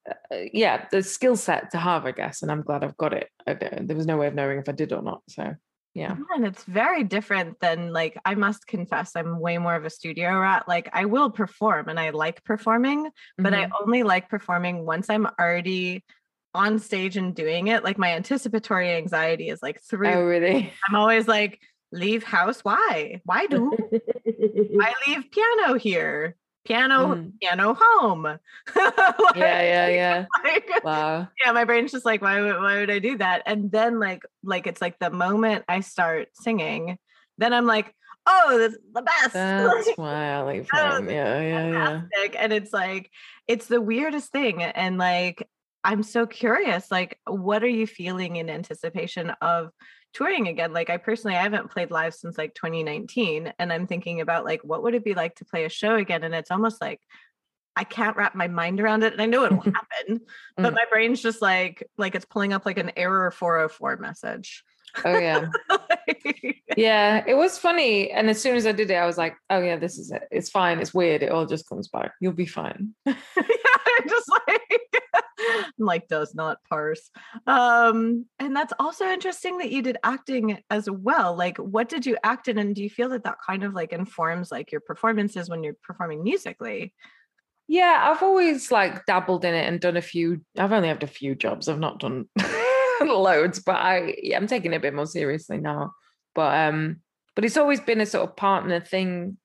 [0.08, 2.42] uh, yeah, the skill set to have, I guess.
[2.42, 3.30] And I'm glad I've got it.
[3.46, 5.22] There was no way of knowing if I did or not.
[5.28, 5.54] So
[5.94, 6.16] yeah.
[6.34, 10.38] And it's very different than like i must confess i'm way more of a studio
[10.38, 13.72] rat like i will perform and i like performing but mm-hmm.
[13.72, 16.04] i only like performing once i'm already
[16.52, 20.72] on stage and doing it like my anticipatory anxiety is like through oh really?
[20.88, 21.60] I'm always like
[21.92, 22.60] leave house?
[22.60, 23.20] Why?
[23.24, 23.72] Why do
[24.80, 27.32] i leave piano here piano mm.
[27.40, 28.24] piano home.
[28.76, 30.26] Like, yeah yeah yeah.
[30.44, 31.28] like, wow.
[31.44, 33.42] yeah my brain's just like why would, why would i do that?
[33.46, 36.98] And then like like it's like the moment i start singing
[37.38, 37.94] then i'm like
[38.26, 39.32] oh this is the best.
[39.34, 42.34] That's why i like oh, yeah yeah fantastic.
[42.34, 43.10] yeah and it's like
[43.46, 44.62] it's the weirdest thing.
[44.62, 45.46] And like
[45.82, 49.70] i'm so curious like what are you feeling in anticipation of
[50.14, 54.20] touring again like i personally i haven't played live since like 2019 and i'm thinking
[54.20, 56.80] about like what would it be like to play a show again and it's almost
[56.80, 57.00] like
[57.76, 60.20] i can't wrap my mind around it and i know it'll happen
[60.56, 60.76] but mm.
[60.76, 64.64] my brain's just like like it's pulling up like an error 404 message.
[65.04, 65.48] Oh yeah.
[66.76, 69.60] Yeah it was funny and as soon as i did it i was like oh
[69.60, 70.22] yeah this is it.
[70.30, 70.80] It's fine.
[70.80, 71.22] It's weird.
[71.22, 72.12] It all just comes back.
[72.20, 72.94] You'll be fine.
[73.06, 73.14] Yeah
[74.08, 75.23] just like
[75.78, 77.10] like does not parse.
[77.46, 82.16] Um and that's also interesting that you did acting as well like what did you
[82.22, 85.48] act in and do you feel that that kind of like informs like your performances
[85.48, 86.94] when you're performing musically?
[87.66, 91.06] Yeah i've always like dabbled in it and done a few i've only had a
[91.06, 92.26] few jobs i've not done
[93.00, 95.92] loads but i yeah, i'm taking it a bit more seriously now
[96.34, 96.96] but um
[97.34, 99.38] but it's always been a sort of partner thing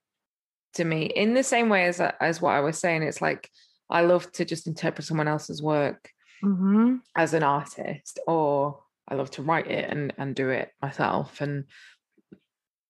[0.73, 3.49] to me in the same way as as what i was saying it's like
[3.89, 6.11] I love to just interpret someone else's work
[6.43, 6.97] mm-hmm.
[7.15, 11.41] as an artist, or I love to write it and and do it myself.
[11.41, 11.65] And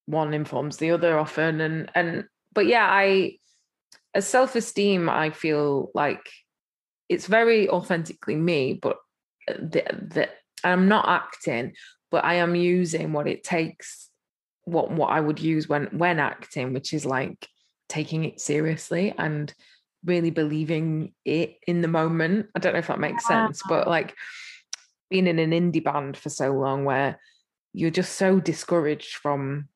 [0.06, 1.62] one informs the other often.
[1.62, 3.38] And and but yeah, I
[4.14, 6.28] as self esteem, I feel like
[7.08, 8.98] it's very authentically me, but
[9.48, 10.32] that
[10.64, 11.74] I'm not acting,
[12.12, 14.10] but I am using what it takes,
[14.66, 17.48] what what I would use when when acting, which is like
[17.88, 19.54] taking it seriously and
[20.06, 22.48] really believing it in the moment.
[22.56, 24.16] I don't know if that makes sense, but like
[25.10, 27.20] being in an indie band for so long where
[27.74, 29.68] you're just so discouraged from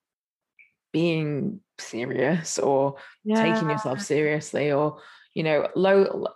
[0.92, 3.42] being serious or yeah.
[3.42, 5.00] taking yourself seriously or
[5.34, 6.28] you know low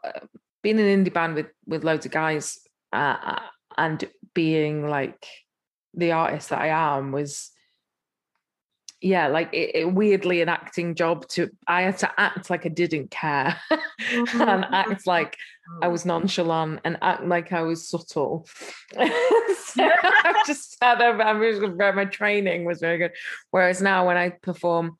[0.63, 2.59] being an indie band with with loads of guys
[2.91, 3.39] uh,
[3.77, 5.27] and being like
[5.93, 7.51] the artist that I am was
[9.01, 12.69] yeah, like it, it, weirdly an acting job to I had to act like I
[12.69, 13.59] didn't care
[14.11, 15.09] and act oh.
[15.09, 15.37] like
[15.81, 16.09] I was oh.
[16.09, 18.47] nonchalant and act like I was subtle.
[18.93, 19.03] so
[19.77, 23.11] I just had a, I was my training was very good.
[23.51, 24.97] Whereas now when I perform,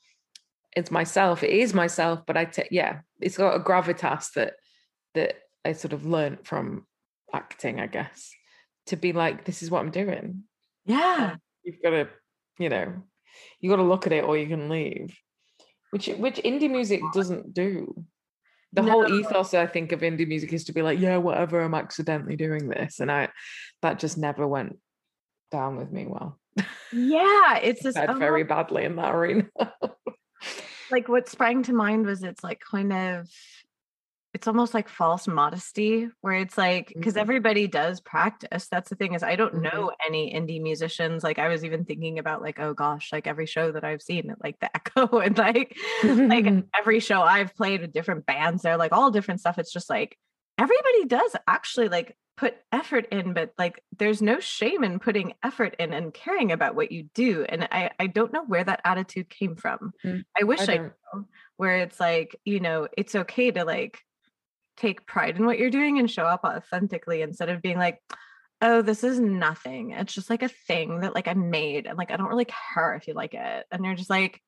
[0.75, 1.41] it's myself.
[1.41, 4.53] It is myself, but I take yeah, it's got a gravitas that
[5.15, 6.85] that I sort of learned from
[7.33, 8.31] acting, I guess,
[8.87, 10.43] to be like, this is what I'm doing.
[10.85, 11.35] Yeah.
[11.63, 12.07] You've got to,
[12.59, 12.93] you know,
[13.59, 15.17] you got to look at it or you can leave.
[15.91, 18.05] Which which indie music doesn't do.
[18.73, 18.91] The no.
[18.91, 22.35] whole ethos i think of indie music is to be like yeah whatever i'm accidentally
[22.35, 23.29] doing this and i
[23.81, 24.77] that just never went
[25.51, 26.39] down with me well.
[26.91, 29.47] Yeah it's just very badly in that arena.
[30.89, 33.29] Like what sprang to mind was it's like kind of
[34.33, 37.21] it's almost like false modesty where it's like because Mhm.
[37.21, 39.61] everybody does practice that's the thing is i don't Mhm.
[39.63, 43.45] know any indie musicians like i was even thinking about like oh gosh like every
[43.45, 45.75] show that i've seen like the echo and like
[46.27, 46.45] like
[46.77, 50.17] every show i've played with different bands they're like all different stuff it's just like
[50.57, 55.75] everybody does actually like put effort in but like there's no shame in putting effort
[55.79, 59.27] in and caring about what you do and i i don't know where that attitude
[59.29, 60.91] came from Mm, i wish I I,
[61.57, 63.99] where it's like you know it's okay to like
[64.77, 67.99] take pride in what you're doing and show up authentically instead of being like
[68.61, 69.91] oh this is nothing.
[69.91, 72.95] It's just like a thing that like i made and like i don't really care
[72.95, 73.65] if you like it.
[73.71, 74.41] And you're just like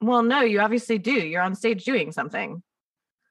[0.00, 1.12] well no you obviously do.
[1.12, 2.62] You're on stage doing something.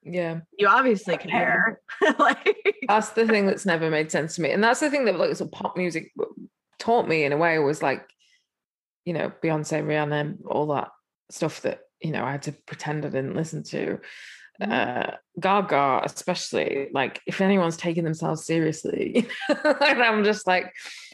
[0.02, 0.40] Yeah.
[0.56, 1.80] you obviously care.
[2.18, 5.18] Like that's the thing that's never made sense to me and that's the thing that
[5.18, 6.12] like sort of pop music
[6.78, 8.06] taught me in a way was like
[9.04, 10.90] you know beyonce rihanna all that
[11.30, 13.98] stuff that you know i had to pretend i didn't listen to.
[14.60, 20.72] Uh gaga especially like if anyone's taking themselves seriously and i'm just like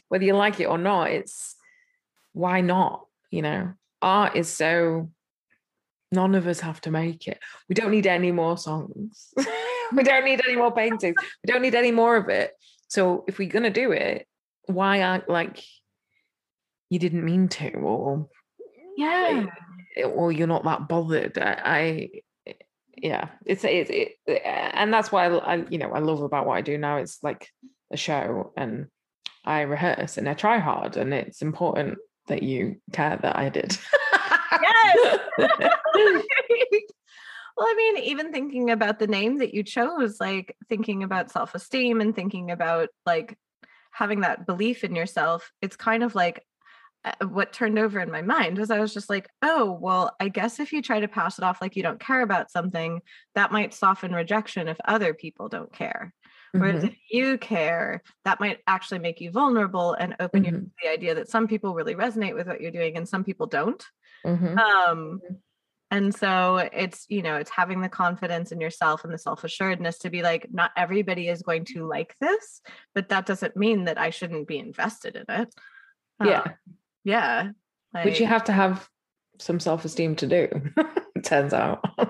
[0.08, 1.56] whether you like it or not it's
[2.32, 3.72] why not you know?
[4.00, 5.10] Art is so
[6.12, 7.40] none of us have to make it.
[7.68, 9.34] We don't need any more songs.
[9.94, 11.16] We don't need any more paintings.
[11.44, 12.52] We don't need any more of it.
[12.88, 14.26] So if we're going to do it
[14.64, 15.62] why act like
[16.88, 18.26] you didn't mean to or
[18.96, 19.44] yeah.
[20.06, 21.36] or you're not that bothered.
[21.36, 22.08] I, I
[22.96, 26.56] yeah it's it, it and that's why I, I you know i love about what
[26.56, 27.48] i do now it's like
[27.90, 28.86] a show and
[29.44, 33.76] i rehearse and i try hard and it's important that you care that i did
[34.62, 35.18] Yes.
[35.38, 35.48] well,
[37.66, 42.00] I mean, even thinking about the name that you chose, like thinking about self esteem
[42.00, 43.36] and thinking about like
[43.90, 46.44] having that belief in yourself, it's kind of like
[47.28, 50.60] what turned over in my mind was I was just like, oh, well, I guess
[50.60, 53.00] if you try to pass it off like you don't care about something,
[53.34, 56.14] that might soften rejection if other people don't care.
[56.58, 60.64] Whereas Mhm, if you care, that might actually make you vulnerable and open you mhm,
[60.66, 63.46] to the idea that some people really resonate with what you're doing and some people
[63.46, 63.82] don't
[64.24, 64.56] mhm.
[64.58, 65.42] um Mhm.
[65.90, 70.10] and so it's you know it's having the confidence in yourself and the self-assuredness to
[70.10, 72.60] be like not everybody is going to like this
[72.94, 75.54] but that doesn't mean that i shouldn't be invested in it
[76.20, 76.44] yeah
[77.04, 77.50] Yeah
[78.04, 78.88] which you have to have
[79.38, 80.48] some self-esteem to do
[81.14, 81.84] it turns out.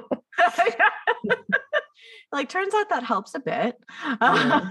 [2.33, 3.77] Like turns out that helps a bit.
[4.01, 4.67] Because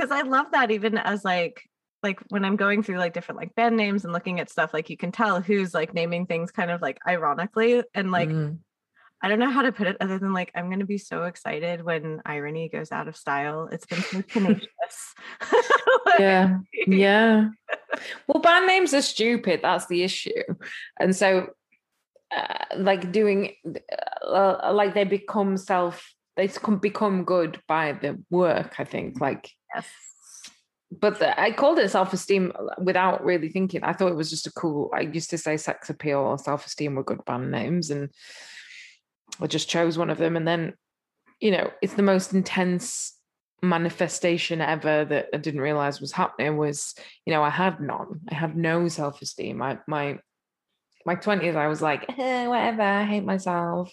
[0.10, 1.62] i love that even as like
[2.02, 4.88] like when i'm going through like different like band names and looking at stuff like
[4.88, 8.58] you can tell who's like naming things kind of like ironically and like Mm.
[9.22, 11.82] I don't know how to put it other than like I'm gonna be so excited
[11.82, 13.68] when irony goes out of style.
[13.72, 14.68] It's been so tenacious.
[16.06, 17.48] Like, yeah yeah
[18.26, 20.42] well band names are stupid that's the issue
[21.00, 21.48] and so
[22.36, 23.52] uh, like doing
[24.26, 29.50] uh, like they become self they become become good by the work i think like
[29.74, 29.86] yes.
[31.00, 33.82] but the, I called it self esteem without really thinking.
[33.82, 34.90] I thought it was just a cool.
[34.94, 38.10] I used to say sex appeal or self esteem were good band names, and
[39.40, 40.36] I just chose one of them.
[40.36, 40.74] And then,
[41.40, 43.16] you know, it's the most intense
[43.62, 46.56] manifestation ever that I didn't realize was happening.
[46.56, 48.20] Was you know, I had none.
[48.30, 49.62] I had no self esteem.
[49.62, 50.18] I my
[51.04, 52.82] my twenties, I was like, eh, whatever.
[52.82, 53.92] I hate myself.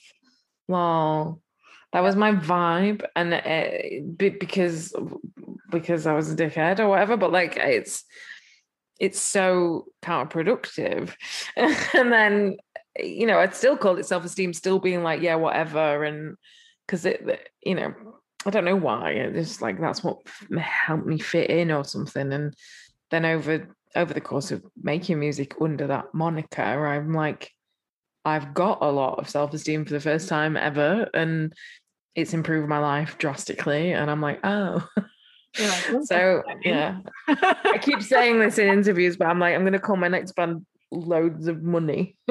[0.67, 1.41] Lol.
[1.91, 4.95] That was my vibe, and uh, be- because
[5.69, 7.17] because I was a dickhead or whatever.
[7.17, 8.03] But like, it's
[8.99, 11.13] it's so counterproductive.
[11.55, 12.57] and then
[12.97, 16.35] you know, I'd still call it self esteem, still being like, yeah, whatever, and
[16.85, 17.93] because it, you know,
[18.45, 19.11] I don't know why.
[19.11, 20.17] It's just like that's what
[20.57, 22.31] helped me fit in or something.
[22.33, 22.53] And
[23.11, 27.51] then over over the course of making music under that moniker, I'm like,
[28.25, 31.53] I've got a lot of self esteem for the first time ever, and
[32.15, 33.91] it's improved my life drastically.
[33.93, 34.27] And I'm oh.
[34.27, 34.87] Like, "Oh,
[36.03, 39.97] so yeah, I keep saying this in interviews, but I'm like, I'm going to call
[39.97, 42.17] my next band loads of money.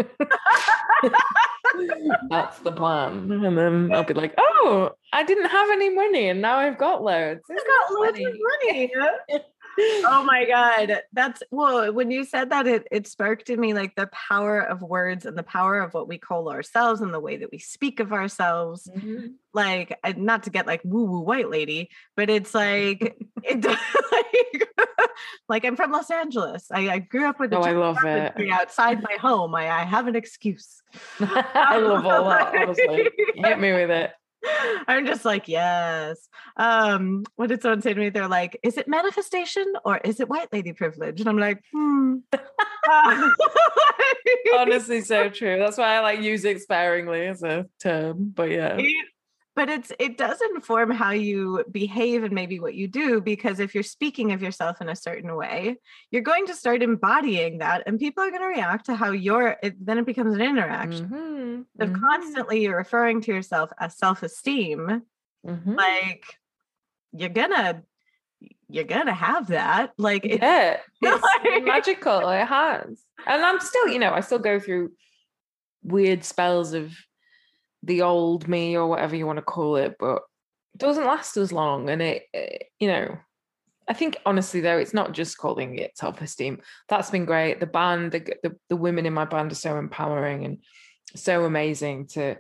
[2.30, 3.30] That's the plan.
[3.30, 7.02] And then I'll be like, oh, I didn't have any money and now I've got
[7.02, 7.40] loads.
[7.50, 8.92] I've got loads of money.
[9.78, 13.94] oh my god that's well when you said that it it sparked in me like
[13.94, 17.36] the power of words and the power of what we call ourselves and the way
[17.38, 19.34] that we speak of ourselves Mhm.
[19.54, 24.68] like not to get like woo woo white lady but it's like it like,
[25.48, 28.32] like i'm from los angeles i, I grew up with Oh, I love it.
[28.50, 30.82] outside my home I, I have an excuse
[31.20, 33.08] I love all that, honestly.
[33.34, 34.12] Hit me with it.
[34.88, 36.28] I'm just like, yes.
[36.56, 38.10] Um, what did someone say to me?
[38.10, 41.20] They're like, is it manifestation or is it white lady privilege?
[41.20, 42.16] And I'm like, hmm.
[44.58, 45.58] Honestly, so true.
[45.58, 48.32] That's why I like use it sparingly as a term.
[48.34, 48.76] But yeah.
[48.78, 49.06] It,
[49.54, 53.74] but it's it does inform how you behave and maybe what you do because if
[53.74, 55.76] you're speaking of yourself in a certain way
[56.10, 59.56] you're going to start embodying that and people are going to react to how you're
[59.62, 63.96] it, then it becomes an interaction Mhm, if mhm, constantly you're referring to yourself as
[63.98, 65.02] self-esteem
[65.46, 65.76] mhm.
[65.76, 66.24] like
[67.12, 67.82] you're gonna
[68.68, 72.28] you're gonna have that like it, yeah, it's magical.
[72.30, 74.92] It has, and I'm still, you know, I still go through
[75.82, 76.92] weird spells of
[77.82, 80.22] the old me or whatever you want to call it, but
[80.74, 81.88] it doesn't last as long.
[81.90, 83.16] And it, it- you know,
[83.88, 86.60] I think honestly though, it's not just calling it self-esteem.
[86.88, 87.60] That's been great.
[87.60, 90.58] The band, the the, the women in my band are so empowering and
[91.16, 92.36] so amazing to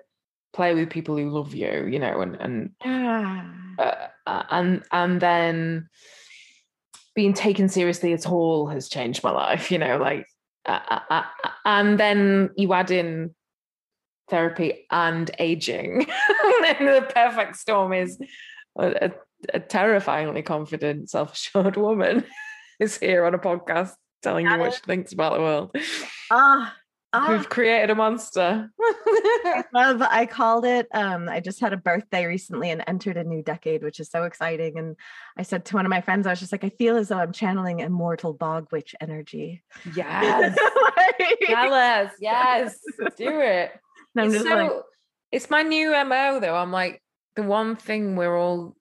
[0.52, 3.52] play with people who love you, you know, and and yeah.
[3.78, 5.88] uh, uh, and and then
[7.14, 10.26] being taken seriously at all has changed my life you know like
[10.66, 11.24] uh, uh, uh,
[11.64, 13.34] and then you add in
[14.32, 16.06] therapy and aging.
[16.66, 18.18] And the perfect storm is
[18.76, 19.12] a,
[19.52, 22.24] a, terrifyingly confident self-assured woman
[22.80, 25.76] is here on a podcast telling you what she thinks about the world.
[26.30, 26.74] Ah,
[27.12, 27.26] ah.
[27.30, 28.70] we've created a monster.
[28.80, 33.24] I love I called it um I just had a birthday recently and entered a
[33.24, 34.78] new decade which is so exciting.
[34.78, 34.96] And
[35.36, 37.18] I said to one of my friends I was just like I feel as though
[37.18, 39.62] I'm channeling immortal bog witch energy.
[39.94, 40.56] yes.
[40.82, 42.78] Like- jealous yes.
[43.18, 43.72] Do it
[44.16, 44.70] I'm it's so like
[45.30, 46.54] it's my new mo though.
[46.56, 47.02] I'm like
[47.36, 48.76] the one thing we're all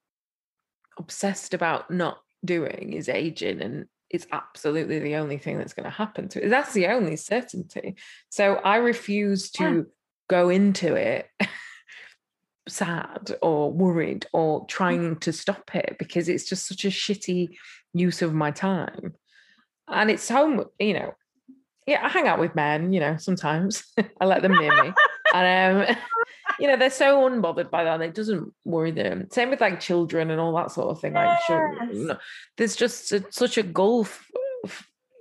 [0.98, 5.90] obsessed about not doing is aging and it's absolutely the only thing that's going to
[5.90, 6.50] happen to it.
[6.50, 7.96] That's the only certainty.
[8.30, 9.82] So i refuse to Yeah.
[10.28, 11.30] go into it
[12.68, 14.40] sad or worried Mm.
[14.40, 17.50] or trying to stop it because it's just such a shitty
[17.94, 19.14] use of my time.
[19.88, 21.14] And it's so you know
[21.88, 23.84] yeah i hang out with men you know sometimes.
[24.22, 24.94] I let them near me
[25.34, 25.96] and um
[26.60, 29.80] you know they're so unbothered by that and it doesn't worry them same with like
[29.80, 32.18] children and all that sort of thing like children, Yes.
[32.58, 34.28] there's just a, such a gulf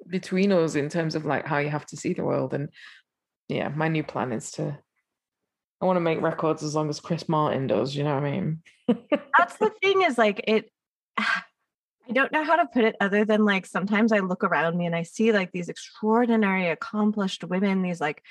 [0.08, 2.68] between us in terms of like how you have to see the world and
[3.48, 4.76] yeah my new plan is to
[5.80, 8.30] i want to make records as long as chris martin does you know what i
[8.30, 8.62] mean
[9.38, 10.70] that's the thing is like it
[12.08, 14.84] I don't know how to put it other than like sometimes I look around me
[14.84, 18.24] and I see like these extraordinary accomplished women, these like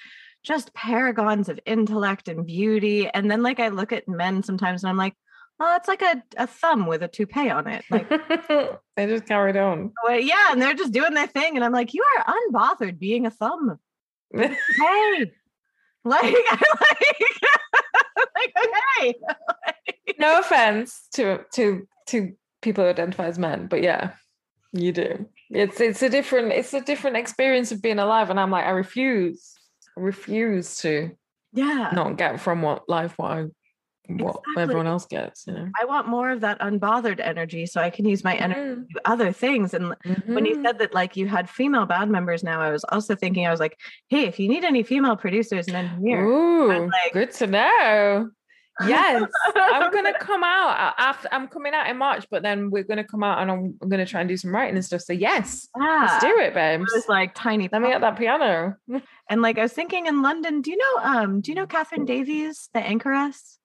[0.43, 3.07] just paragons of intellect and beauty.
[3.09, 5.15] And then like I look at men sometimes and I'm like,
[5.59, 7.83] oh, it's like a, a thumb with a toupee on it.
[7.89, 8.09] Like,
[8.95, 11.55] they just carried on well, yeah, and they're just doing their thing.
[11.55, 13.79] And I'm like, you are unbothered being a thumb.
[14.31, 15.31] Hey.
[16.05, 16.43] Like, like,
[18.35, 18.53] like
[18.97, 19.15] okay.
[20.17, 24.11] no offense to to to people who identify as men but yeah
[24.71, 28.51] you do it's it's a different it's a different experience of being alive and i'm
[28.51, 29.55] like i refuse
[29.99, 31.11] refuse to
[31.53, 31.91] Yeah.
[31.93, 33.45] not get from what life what i
[34.11, 34.63] what Exactly.
[34.63, 38.05] everyone else gets you know I want more of that unbothered energy so I can
[38.05, 39.75] use my energy to other things.
[39.75, 39.93] And
[40.25, 40.65] when you Mhm.
[40.65, 43.59] said that like you had female band members now, I was also thinking, I was
[43.59, 43.77] like,
[44.07, 48.29] hey, if you need any female producers and engineers, Ooh, like- good to know
[48.87, 49.23] yes
[49.55, 53.23] i'm gonna come out after i'm coming out in march but then we're gonna come
[53.23, 56.19] out and i'm, I'm gonna try and do some writing and stuff so yes let's
[56.21, 58.75] do it It babes was like tiny let me get that piano
[59.29, 62.05] and like I was thinking in London, do you know um do you know Catherine
[62.05, 63.57] Davies, the anchoress?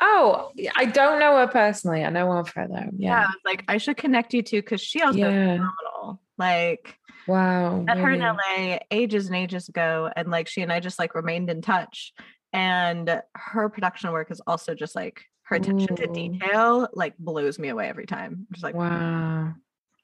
[0.00, 2.02] Oh, I don't know her personally.
[2.04, 2.88] I know of her though.
[2.96, 3.20] Yeah.
[3.26, 5.56] was like, I should connect you to because she also Yeah.
[5.56, 6.22] phenomenal.
[6.38, 7.80] Like Wow.
[7.82, 8.20] met her in.
[8.20, 12.14] LA ages and ages ago, and like she and I just like remained in touch.
[12.52, 17.68] And her production work is also just like her attention to detail like blows me
[17.68, 18.46] away every time.
[18.52, 19.54] Just like Wow.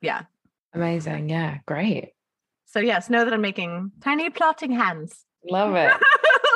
[0.01, 0.23] yeah.
[0.75, 1.29] Amazing.
[1.29, 1.59] Yeah.
[1.67, 2.11] Great.
[2.67, 5.25] So yes, know that I'm making tiny plotting hands.
[5.49, 5.93] Love it.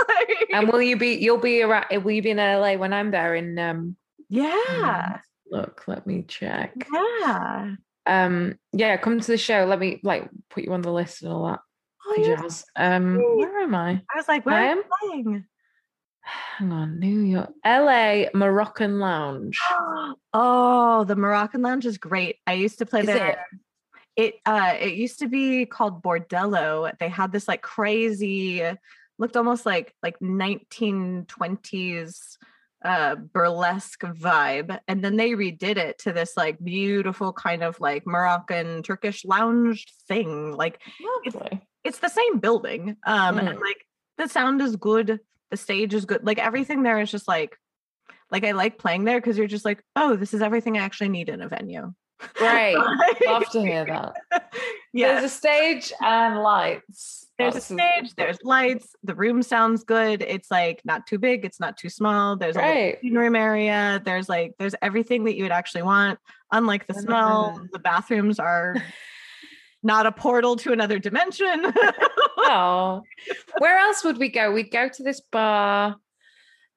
[0.09, 1.14] Like, and will you be?
[1.14, 1.86] You'll be around.
[2.05, 3.34] Will you be in LA when I'm there?
[3.34, 3.97] In um.
[4.28, 5.18] yeah,
[5.51, 5.84] Look.
[5.86, 6.74] Let me check.
[6.93, 7.74] yeah.
[8.07, 8.59] Um.
[8.72, 8.97] Yeah.
[8.97, 9.64] Come to the show.
[9.64, 11.61] Let me like put you on the list and all that
[12.07, 12.64] Oh, jazz.
[12.76, 13.16] Um.
[13.36, 14.03] Where am I?
[14.12, 15.47] I was like, where am I am?
[16.59, 16.99] Hang on.
[17.01, 17.51] New York.
[17.64, 19.59] LA Moroccan Lounge.
[20.33, 22.37] oh, the Moroccan Lounge is great.
[22.47, 23.45] I used to play Is there.
[24.16, 26.93] It uh it used to be called Bordello.
[26.99, 28.62] They had this like crazy
[29.18, 32.37] looked almost like like 1920s
[32.83, 38.07] uh burlesque vibe and then they redid it to this like beautiful kind of like
[38.07, 40.53] Moroccan Turkish lounge thing.
[40.53, 40.81] Like
[41.24, 41.61] Lovely.
[41.85, 43.61] it's the same building um and Mm.
[43.61, 43.87] like
[44.18, 45.20] the sound is good,
[45.51, 46.24] the stage is good.
[46.24, 47.57] Like everything there is just like
[48.30, 51.09] Like I like playing there because you're just like, oh, this is everything I actually
[51.09, 51.92] need in a venue.
[52.34, 52.76] Great.
[53.26, 54.14] Love to hear that.
[54.92, 55.12] yeah.
[55.12, 57.26] There's a stage and lights.
[57.38, 60.20] There's a stage, there's lights, the room sounds good.
[60.20, 62.36] It's like not too big, it's not too small.
[62.36, 64.03] There's a room area.
[64.05, 66.18] There's like there's everything that you would actually want.
[66.53, 68.76] Unlike the smell, the bathrooms are
[69.83, 71.72] not a portal to another dimension.
[72.43, 73.03] Oh,
[73.59, 74.51] where else would we go?
[74.51, 75.97] We'd go to this bar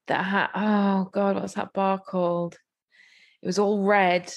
[0.07, 2.57] that had, oh God, what's that bar called?
[3.41, 4.31] It was all red.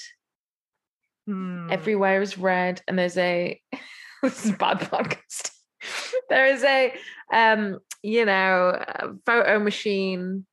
[1.27, 1.69] Hmm.
[1.69, 2.81] Everywhere is red.
[2.87, 3.61] And there's a,
[4.23, 5.51] this is bad podcast.
[6.29, 6.93] there is a,
[7.31, 8.83] um, you know,
[9.25, 10.45] photo machine,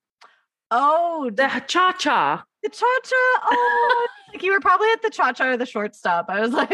[0.71, 2.45] oh, the the, cha cha.
[2.63, 3.41] the cha cha.
[3.45, 6.27] Oh, like you were probably at the cha cha or the shortstop.
[6.29, 6.71] I was like,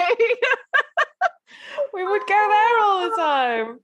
[1.93, 3.79] We would go there all the time.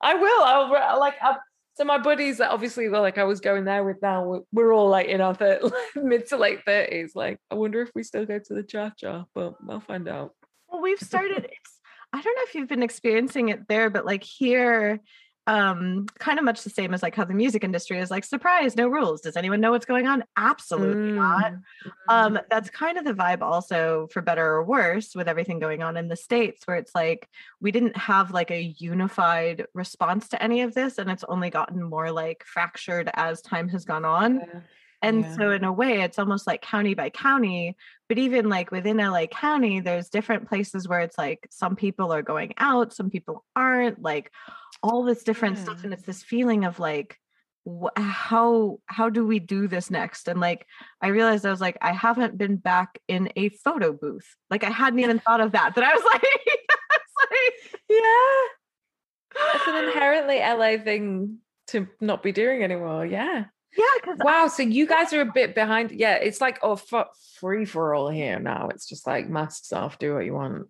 [0.00, 0.42] I will.
[0.42, 1.14] I'll like.
[1.22, 1.36] i
[1.74, 4.24] so my buddies that obviously were like I was going there with now.
[4.24, 5.60] We're, we're all like in our thir-
[5.94, 7.12] mid to late thirties.
[7.14, 10.32] Like I wonder if we still go to the cha cha, but I'll find out.
[10.68, 11.48] well, we've started.
[12.12, 15.00] I don't know if you've been experiencing it there, but like here,
[15.48, 18.76] um, kind of much the same as like how the music industry is like surprise,
[18.76, 19.20] no rules.
[19.20, 20.24] Does anyone know what's going on?
[20.36, 21.52] Absolutely not.
[21.52, 21.62] Mm,
[22.08, 25.96] um that's kind of the vibe also for better or worse with everything going on
[25.96, 27.28] in the states where it's like
[27.60, 31.82] we didn't have like a unified response to any of this and it's only gotten
[31.82, 34.60] more like fractured as time has gone on yeah.
[35.02, 35.36] and Yeah.
[35.36, 37.76] so in a way it's almost like county by county
[38.08, 42.22] but even like within LA County there's different places where it's like some people are
[42.22, 44.30] going out some people aren't like
[44.82, 45.86] all this different stuff hmm.
[45.86, 47.18] and it's this feeling of like
[47.68, 50.66] wh- how how do we do this next and like
[51.00, 54.70] i realized i was like i haven't been back in a photo booth like i
[54.70, 59.52] hadn't even thought of that that i was like, I was like yeah.
[59.54, 63.04] It's an inherently LA thing to not be doing anymore.
[63.04, 63.44] Yeah.
[63.76, 64.48] yeah Wow.
[64.48, 65.92] So you guys are a bit behind.
[65.92, 66.14] Yeah.
[66.14, 67.04] It's like oh fu-
[67.38, 68.68] free for all here now.
[68.68, 69.98] It's just like masks off.
[69.98, 70.68] Do what you want.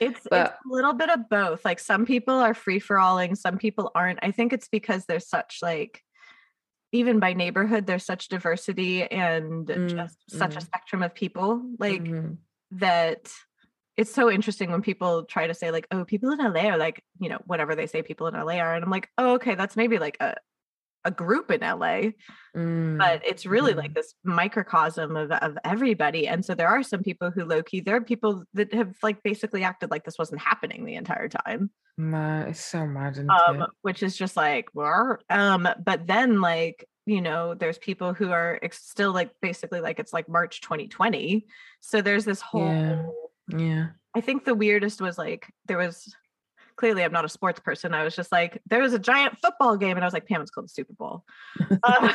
[0.00, 1.64] It's, it's a little bit of both.
[1.64, 4.18] Like some people are free for alling, some people aren't.
[4.22, 6.02] I think it's because there's such like
[6.92, 10.64] even by neighborhood, there's such diversity and Mm, just such a mhm.
[10.64, 11.62] spectrum of people.
[11.78, 12.38] Like Mhm.
[12.72, 13.30] that
[13.96, 17.04] it's so interesting when people try to say like, oh, people in LA are like,
[17.18, 18.74] you know, whatever they say people in LA are.
[18.74, 20.34] And I'm like, oh, okay, that's maybe like a
[21.04, 22.12] a group in LA,
[22.56, 22.98] Mm.
[22.98, 23.76] but it's really Mhm.
[23.78, 26.26] like this microcosm of, of everybody.
[26.28, 29.22] And so there are some people who low key, there are people that have like
[29.22, 31.70] basically acted like this wasn't happening the entire time.
[31.96, 33.18] Ma- it's so mad.
[33.28, 34.68] Um, which is just like,
[35.30, 39.98] um, but then like, you know, there's people who are ex- still like basically like
[39.98, 41.46] it's like March 2020.
[41.80, 43.06] So there's this whole Yeah.
[43.56, 43.86] Yeah.
[44.14, 46.14] I think the weirdest was like there was
[46.80, 47.92] clearly I'm not a sports person.
[47.92, 50.40] I was just like, there was a giant football game, and I was like, Pam,
[50.40, 51.24] it's called the Super Bowl.
[51.84, 52.10] Um,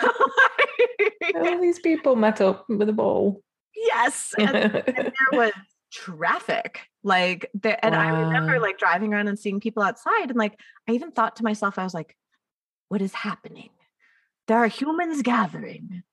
[1.36, 3.42] All these people met up with a ball.
[3.76, 4.34] yes.
[4.38, 5.52] And, and there was
[5.92, 6.82] traffic.
[7.04, 10.94] Like there, and I remember like driving around and seeing people outside, and like I
[10.94, 12.16] even thought to myself, I was like,
[12.90, 13.70] what is happening?
[14.48, 16.04] There are humans gathering.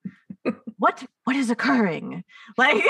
[0.76, 2.24] what what is occurring?
[2.58, 2.84] Like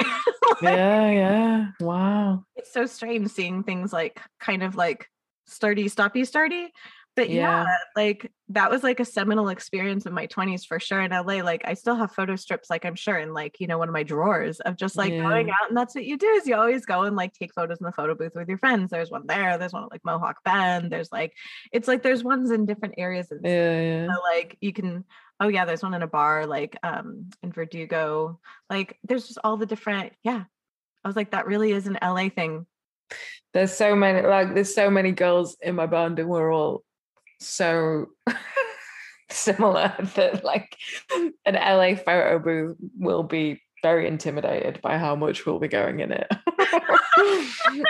[0.62, 1.10] yeah.
[1.10, 1.66] Yeah.
[1.80, 2.44] Wow.
[2.56, 5.08] it's so strange seeing things like kind of like
[5.52, 6.72] sturdy stoppy sturdy
[7.14, 7.64] but yeah.
[7.64, 7.76] Yeah.
[7.94, 11.62] like that was like a seminal experience in my 20s for sure in la like
[11.64, 14.02] i still have photo strips like i'm sure in like you know one of my
[14.02, 17.02] drawers of just like going out and that's what you do is you always go
[17.02, 19.72] and like take photos in the photo booth with your friends there's one there there's
[19.72, 21.32] one at like mohawk bend there's like
[21.72, 23.80] it's like there's ones in different areas of Yeah.
[23.80, 24.06] Yeah.
[24.06, 25.04] so, like you can
[25.40, 28.38] oh yeah there's one in a bar like um in verdugo
[28.70, 30.44] like there's just all the different yeah
[31.04, 32.66] i was like that really is an la thing
[33.52, 34.26] There's so many.
[34.26, 36.82] Like there's so many girls in my band, and we're all
[37.40, 38.06] so
[39.30, 40.76] similar that like
[41.44, 46.12] an LA photo booth will be very intimidated by how much we'll be going in
[46.12, 46.26] it.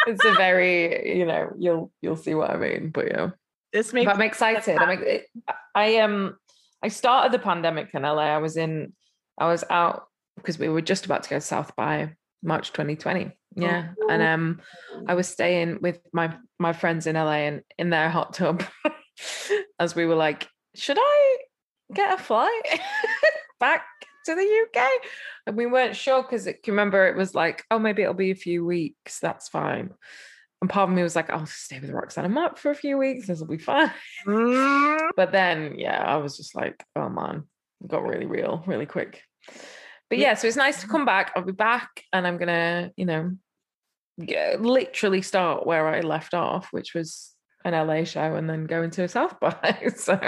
[0.06, 2.90] it's a very, you know, you'll you'll see what I mean.
[2.90, 3.30] But yeah,
[3.72, 4.78] this makes but I'm excited.
[4.78, 5.04] I'm,
[5.74, 6.36] I um
[6.82, 8.22] I started the pandemic in LA.
[8.22, 8.92] I was in,
[9.38, 10.06] I was out
[10.36, 13.30] because we were just about to go south by March 2020.
[13.56, 14.60] Yeah, and um,
[15.06, 18.62] I was staying with my my friends in LA and in their hot tub
[19.78, 21.36] as we were like, should I
[21.92, 22.80] get a flight
[23.60, 23.84] back
[24.26, 24.88] to the UK?
[25.46, 28.64] And we weren't sure because remember it was like, oh, maybe it'll be a few
[28.64, 29.18] weeks.
[29.20, 29.90] That's fine.
[30.60, 32.96] And part of me was like, I'll stay with Roxanne and Mark for a few
[32.96, 33.26] weeks.
[33.26, 33.90] This will be fine.
[34.26, 37.42] Mm, But then, yeah, I was just like, oh man,
[37.82, 39.22] it got really real really quick.
[40.12, 40.34] But Yeah.
[40.34, 41.32] so it's nice to come back.
[41.34, 43.32] I'll be back and I'm going to, you know,
[44.58, 47.34] literally start where I left off, which was
[47.64, 49.90] an LA show and then go into a South by.
[49.96, 50.20] So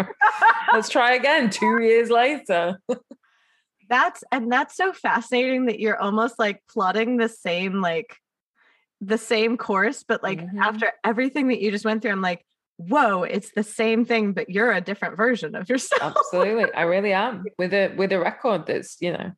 [0.72, 2.78] let's try again two years later.
[3.90, 8.16] That's and that's so fascinating that you're almost like plotting the same like
[9.02, 10.62] the same course, but like Mhm.
[10.62, 12.42] after everything that you just went through, I'm like,
[12.78, 16.16] whoa, it's the same thing, but you're a different version of yourself.
[16.16, 16.72] Absolutely.
[16.72, 19.32] I really am with a with a record that's, you know,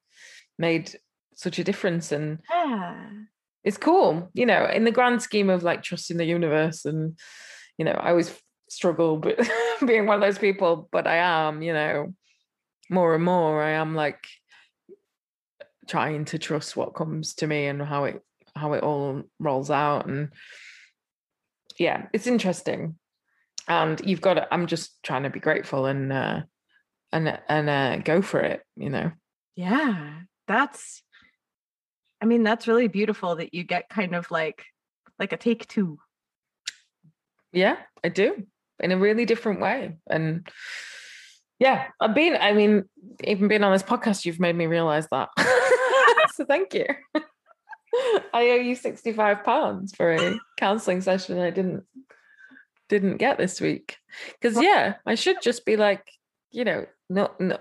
[0.58, 0.94] made
[1.34, 3.10] such a difference and Yeah.
[3.64, 7.18] it's cool, you know, in the grand scheme of like trusting the universe and
[7.78, 8.34] you know, I always
[8.68, 9.38] struggle but
[9.84, 12.14] being one of those people, but I am, you know,
[12.88, 14.24] more and more I am like
[15.86, 18.20] trying to trust what comes to me and how it
[18.54, 20.30] how it all rolls out and
[21.78, 22.96] yeah, it's interesting.
[23.68, 26.40] And you've got to, I'm just trying to be grateful and uh
[27.12, 29.12] and and uh go for it, you know.
[29.56, 30.20] Yeah.
[30.46, 31.02] That's
[32.22, 34.64] I mean, that's really beautiful that you get kind of like
[35.18, 35.98] like a take two.
[37.52, 38.46] Yeah, I do
[38.80, 39.96] in a really different way.
[40.08, 40.46] And
[41.58, 42.84] yeah, I've been, I mean,
[43.24, 45.30] even being on this podcast, you've made me realize that.
[46.34, 46.86] so thank you.
[48.34, 51.84] I owe you 65 pounds for a counseling session I didn't
[52.88, 53.96] didn't get this week.
[54.40, 56.06] Because yeah, I should just be like,
[56.50, 57.58] you know, no, no,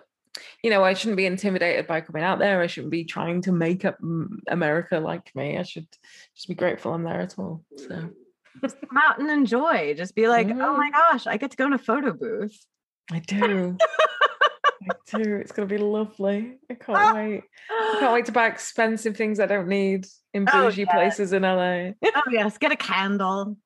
[0.63, 2.61] you know, I shouldn't be intimidated by coming out there.
[2.61, 5.57] I shouldn't be trying to make up mm, America like me.
[5.57, 5.87] I should
[6.35, 7.63] just be grateful I'm there at all.
[7.77, 8.09] So
[8.61, 9.93] Just come out and enjoy.
[9.95, 12.57] Just be like, oh my gosh, I get to go in a photo booth.
[13.11, 13.77] I do.
[13.81, 15.35] I do.
[15.35, 16.57] It's gonna be lovely.
[16.69, 17.43] I can't wait.
[17.69, 20.91] I can't wait to buy expensive things I don't need in Oh, bougie yes.
[20.93, 21.91] places in LA.
[22.03, 23.57] oh yes, get a candle.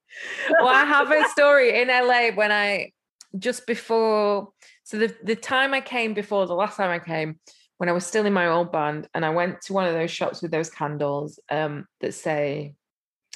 [0.59, 2.91] well, I have a story in LA when I
[3.38, 4.49] just before
[4.89, 7.39] so the the time I came before the last time I came
[7.77, 10.09] when I was still in my old band and I went to one of those
[10.09, 12.73] shops with those candles um that say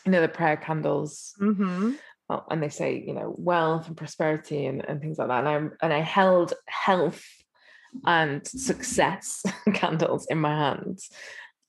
[0.03, 1.35] you know the prayer candles?
[1.39, 1.91] Mm-hmm.
[2.31, 5.45] oh, and they say you know wealth and prosperity and, and things like that.
[5.45, 7.23] And I and I held health
[8.03, 9.43] and success
[9.75, 11.11] candles in my hands.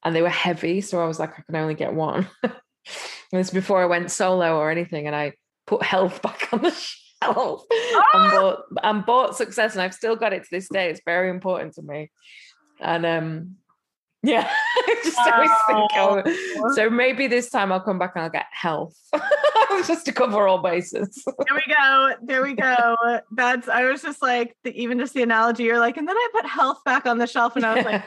[0.02, 2.26] And they were heavy so I was like I can only get one.
[3.32, 5.32] Was before I went solo or anything and I
[5.66, 10.32] put health back on the shelf and bought and bought success and I've still got
[10.32, 12.10] it to this day it's very important to me
[12.80, 13.56] and um
[14.22, 18.30] yeah I just always think oh, so maybe this time I'll come back and I'll
[18.30, 18.96] get health
[19.86, 22.14] just to cover all bases There we go.
[22.22, 22.96] There we go.
[23.32, 25.64] That's I was just like the, even just the analogy.
[25.64, 28.04] You're like, and then I put health back on the shelf, and I was like,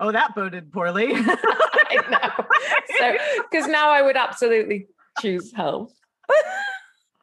[0.00, 1.12] oh, that boded poorly.
[1.12, 2.44] I know.
[2.98, 3.16] So,
[3.50, 4.86] because now I would absolutely
[5.20, 5.92] choose health.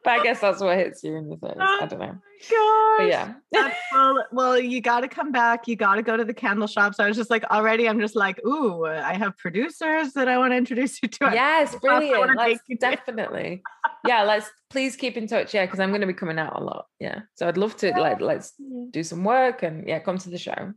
[0.08, 1.52] But I guess that's what hits you in the face.
[1.60, 2.16] I don't know.
[2.50, 3.34] Oh my gosh.
[3.52, 3.74] Yeah.
[3.92, 5.68] Well, well, you got to come back.
[5.68, 6.94] You got to go to the candle shop.
[6.94, 10.38] So I was just like, already, I'm just like, ooh, I have producers that I
[10.38, 11.30] want to introduce you to.
[11.34, 12.36] Yes, brilliant.
[12.38, 13.62] Let's you definitely.
[14.06, 15.52] Yeah, let's please keep in touch.
[15.52, 16.86] Yeah, because I'm going to be coming out a lot.
[16.98, 17.20] Yeah.
[17.34, 18.54] So I'd love to like let's
[18.90, 20.72] do some work and yeah, come to the show.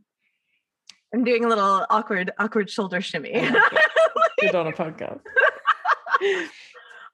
[1.14, 3.32] I'm doing a little awkward, awkward shoulder shimmy.
[3.32, 3.62] Like
[4.40, 5.20] Good on a podcast.